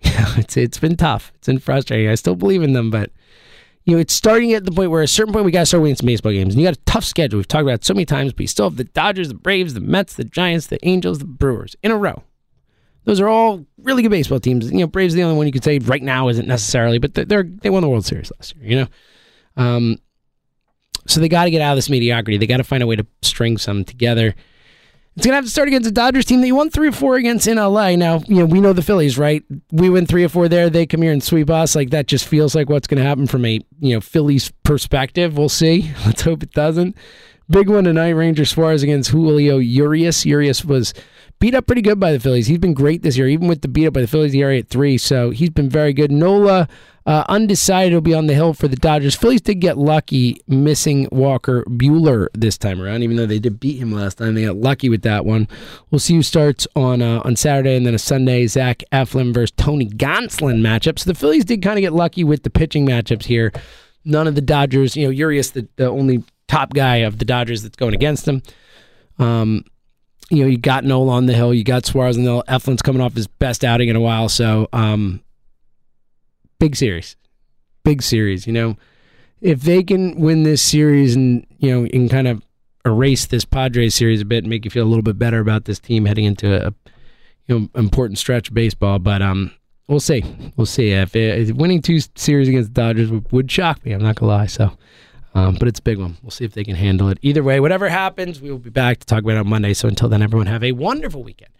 yeah, 0.00 0.34
it's 0.36 0.56
it's 0.56 0.78
been 0.78 0.96
tough. 0.96 1.32
It's 1.36 1.46
been 1.46 1.58
frustrating. 1.58 2.08
I 2.08 2.14
still 2.14 2.36
believe 2.36 2.62
in 2.62 2.72
them, 2.72 2.90
but 2.90 3.10
you 3.84 3.94
know, 3.94 4.00
it's 4.00 4.12
starting 4.12 4.52
at 4.52 4.64
the 4.64 4.72
point 4.72 4.90
where 4.90 5.02
at 5.02 5.08
a 5.08 5.12
certain 5.12 5.32
point 5.32 5.44
we 5.44 5.50
gotta 5.50 5.66
start 5.66 5.82
winning 5.82 5.96
some 5.96 6.06
baseball 6.06 6.32
games. 6.32 6.54
And 6.54 6.60
you 6.60 6.66
got 6.66 6.76
a 6.76 6.80
tough 6.84 7.04
schedule. 7.04 7.38
We've 7.38 7.48
talked 7.48 7.62
about 7.62 7.74
it 7.74 7.84
so 7.84 7.94
many 7.94 8.04
times, 8.04 8.32
but 8.32 8.40
you 8.40 8.46
still 8.46 8.68
have 8.68 8.76
the 8.76 8.84
Dodgers, 8.84 9.28
the 9.28 9.34
Braves, 9.34 9.74
the 9.74 9.80
Mets, 9.80 10.14
the 10.14 10.24
Giants, 10.24 10.66
the 10.66 10.84
Angels, 10.86 11.18
the 11.18 11.24
Brewers 11.24 11.76
in 11.82 11.90
a 11.90 11.96
row. 11.96 12.22
Those 13.04 13.20
are 13.20 13.28
all 13.28 13.64
really 13.78 14.02
good 14.02 14.10
baseball 14.10 14.40
teams. 14.40 14.70
You 14.70 14.80
know, 14.80 14.86
Braves 14.86 15.14
the 15.14 15.22
only 15.22 15.36
one 15.36 15.46
you 15.46 15.52
could 15.52 15.64
say 15.64 15.78
right 15.78 16.02
now 16.02 16.28
isn't 16.28 16.46
necessarily, 16.46 16.98
but 16.98 17.14
they're 17.14 17.44
they 17.44 17.70
won 17.70 17.82
the 17.82 17.88
World 17.88 18.04
Series 18.04 18.30
last 18.36 18.54
year. 18.56 18.66
You 18.70 18.76
know, 18.76 18.88
um, 19.56 19.96
so 21.08 21.20
they 21.20 21.28
got 21.28 21.44
to 21.44 21.50
get 21.50 21.60
out 21.60 21.72
of 21.72 21.76
this 21.76 21.90
mediocrity. 21.90 22.36
They 22.36 22.46
got 22.46 22.58
to 22.58 22.64
find 22.64 22.82
a 22.82 22.86
way 22.86 22.96
to 22.96 23.06
string 23.22 23.56
some 23.58 23.84
together. 23.84 24.34
It's 25.16 25.26
gonna 25.26 25.34
have 25.34 25.46
to 25.46 25.50
start 25.50 25.66
against 25.66 25.88
a 25.88 25.90
Dodgers 25.90 26.26
team 26.26 26.42
that 26.42 26.46
you 26.46 26.54
won 26.54 26.70
three 26.70 26.86
or 26.86 26.92
four 26.92 27.16
against 27.16 27.48
in 27.48 27.56
LA. 27.56 27.96
Now, 27.96 28.20
you 28.28 28.36
know, 28.36 28.44
we 28.44 28.60
know 28.60 28.72
the 28.72 28.82
Phillies, 28.82 29.18
right? 29.18 29.42
We 29.72 29.90
win 29.90 30.06
three 30.06 30.22
or 30.22 30.28
four 30.28 30.48
there, 30.48 30.70
they 30.70 30.86
come 30.86 31.02
here 31.02 31.10
and 31.10 31.20
sweep 31.20 31.50
us. 31.50 31.74
Like 31.74 31.90
that 31.90 32.06
just 32.06 32.24
feels 32.24 32.54
like 32.54 32.68
what's 32.68 32.86
gonna 32.86 33.02
happen 33.02 33.26
from 33.26 33.44
a 33.44 33.54
you 33.80 33.94
know 33.94 34.00
Phillies 34.00 34.52
perspective. 34.62 35.36
We'll 35.36 35.48
see. 35.48 35.92
Let's 36.06 36.22
hope 36.22 36.44
it 36.44 36.52
doesn't. 36.52 36.96
Big 37.50 37.68
one 37.68 37.82
tonight, 37.82 38.10
Ranger 38.10 38.44
Suarez 38.44 38.84
against 38.84 39.10
Julio 39.10 39.58
Urias. 39.58 40.24
Urias 40.24 40.64
was 40.64 40.94
beat 41.38 41.54
up 41.54 41.66
pretty 41.66 41.82
good 41.82 42.00
by 42.00 42.12
the 42.12 42.20
Phillies. 42.20 42.46
He's 42.46 42.58
been 42.58 42.74
great 42.74 43.02
this 43.02 43.16
year, 43.16 43.28
even 43.28 43.48
with 43.48 43.62
the 43.62 43.68
beat 43.68 43.86
up 43.86 43.94
by 43.94 44.00
the 44.00 44.06
Phillies, 44.06 44.32
the 44.32 44.40
ERA 44.40 44.58
at 44.58 44.68
three. 44.68 44.98
So 44.98 45.30
he's 45.30 45.50
been 45.50 45.68
very 45.68 45.92
good. 45.92 46.10
Nola 46.10 46.68
uh, 47.06 47.24
undecided 47.28 47.94
will 47.94 48.00
be 48.00 48.12
on 48.12 48.26
the 48.26 48.34
hill 48.34 48.52
for 48.52 48.68
the 48.68 48.76
Dodgers. 48.76 49.14
Phillies 49.14 49.40
did 49.40 49.56
get 49.56 49.78
lucky 49.78 50.42
missing 50.46 51.08
Walker 51.10 51.64
Buehler 51.64 52.28
this 52.34 52.58
time 52.58 52.82
around, 52.82 53.02
even 53.02 53.16
though 53.16 53.26
they 53.26 53.38
did 53.38 53.58
beat 53.58 53.78
him 53.78 53.92
last 53.92 54.18
time. 54.18 54.34
They 54.34 54.44
got 54.44 54.56
lucky 54.56 54.88
with 54.88 55.02
that 55.02 55.24
one. 55.24 55.48
We'll 55.90 56.00
see 56.00 56.14
who 56.14 56.22
starts 56.22 56.66
on 56.76 57.00
uh, 57.00 57.22
on 57.24 57.36
Saturday 57.36 57.76
and 57.76 57.86
then 57.86 57.94
a 57.94 57.98
Sunday 57.98 58.46
Zach 58.46 58.82
Eflin 58.92 59.32
versus 59.32 59.52
Tony 59.56 59.88
Gonsolin 59.88 60.60
matchup. 60.60 60.98
So 60.98 61.10
the 61.10 61.18
Phillies 61.18 61.44
did 61.46 61.62
kind 61.62 61.78
of 61.78 61.82
get 61.82 61.94
lucky 61.94 62.24
with 62.24 62.42
the 62.42 62.50
pitching 62.50 62.86
matchups 62.86 63.24
here. 63.24 63.52
None 64.04 64.26
of 64.26 64.34
the 64.34 64.42
Dodgers, 64.42 64.96
you 64.96 65.06
know, 65.06 65.10
Urias, 65.10 65.52
the, 65.52 65.66
the 65.76 65.88
only 65.88 66.24
top 66.46 66.74
guy 66.74 66.96
of 66.96 67.18
the 67.18 67.24
Dodgers 67.24 67.62
that's 67.62 67.76
going 67.76 67.94
against 67.94 68.26
them. 68.26 68.42
Um, 69.18 69.64
you 70.30 70.42
know, 70.42 70.48
you 70.48 70.58
got 70.58 70.84
Nola 70.84 71.12
on 71.12 71.26
the 71.26 71.32
hill, 71.32 71.54
you 71.54 71.64
got 71.64 71.86
Suarez 71.86 72.16
on 72.16 72.24
the 72.24 72.30
hill. 72.30 72.44
Eflin's 72.48 72.82
coming 72.82 73.00
off 73.00 73.14
his 73.14 73.26
best 73.26 73.64
outing 73.64 73.88
in 73.88 73.96
a 73.96 74.00
while, 74.00 74.28
so 74.28 74.68
um, 74.72 75.22
big 76.58 76.76
series, 76.76 77.16
big 77.82 78.02
series. 78.02 78.46
You 78.46 78.52
know, 78.52 78.76
if 79.40 79.62
they 79.62 79.82
can 79.82 80.20
win 80.20 80.42
this 80.42 80.62
series 80.62 81.14
and 81.16 81.46
you 81.58 81.70
know, 81.70 81.88
and 81.92 82.10
kind 82.10 82.28
of 82.28 82.42
erase 82.84 83.26
this 83.26 83.44
Padres 83.44 83.94
series 83.94 84.20
a 84.20 84.24
bit 84.24 84.44
and 84.44 84.50
make 84.50 84.64
you 84.64 84.70
feel 84.70 84.84
a 84.84 84.88
little 84.88 85.02
bit 85.02 85.18
better 85.18 85.40
about 85.40 85.64
this 85.64 85.78
team 85.78 86.04
heading 86.04 86.24
into 86.24 86.66
a 86.66 86.74
you 87.46 87.58
know 87.58 87.68
important 87.74 88.18
stretch 88.18 88.48
of 88.48 88.54
baseball. 88.54 88.98
But 88.98 89.22
um, 89.22 89.52
we'll 89.86 90.00
see, 90.00 90.22
we'll 90.56 90.66
see. 90.66 90.90
If, 90.90 91.16
if 91.16 91.52
winning 91.52 91.80
two 91.80 92.00
series 92.16 92.48
against 92.48 92.74
the 92.74 92.80
Dodgers 92.80 93.10
would, 93.10 93.32
would 93.32 93.50
shock 93.50 93.84
me, 93.84 93.92
I'm 93.92 94.02
not 94.02 94.16
gonna 94.16 94.32
lie. 94.32 94.46
So. 94.46 94.72
Um, 95.38 95.54
but 95.54 95.68
it's 95.68 95.78
a 95.78 95.82
big 95.82 95.98
one. 95.98 96.16
We'll 96.22 96.32
see 96.32 96.44
if 96.44 96.52
they 96.52 96.64
can 96.64 96.74
handle 96.74 97.08
it. 97.08 97.18
Either 97.22 97.44
way, 97.44 97.60
whatever 97.60 97.88
happens, 97.88 98.40
we 98.40 98.50
will 98.50 98.58
be 98.58 98.70
back 98.70 98.98
to 98.98 99.06
talk 99.06 99.22
about 99.22 99.36
it 99.36 99.38
on 99.38 99.48
Monday. 99.48 99.72
So 99.72 99.86
until 99.86 100.08
then, 100.08 100.20
everyone 100.20 100.48
have 100.48 100.64
a 100.64 100.72
wonderful 100.72 101.22
weekend. 101.22 101.52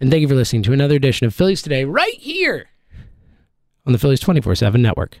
And 0.00 0.10
thank 0.10 0.22
you 0.22 0.28
for 0.28 0.34
listening 0.34 0.64
to 0.64 0.72
another 0.72 0.96
edition 0.96 1.26
of 1.26 1.34
Phillies 1.34 1.62
Today 1.62 1.84
right 1.84 2.14
here 2.14 2.70
on 3.86 3.92
the 3.92 3.98
Phillies 3.98 4.20
24 4.20 4.56
7 4.56 4.82
network. 4.82 5.20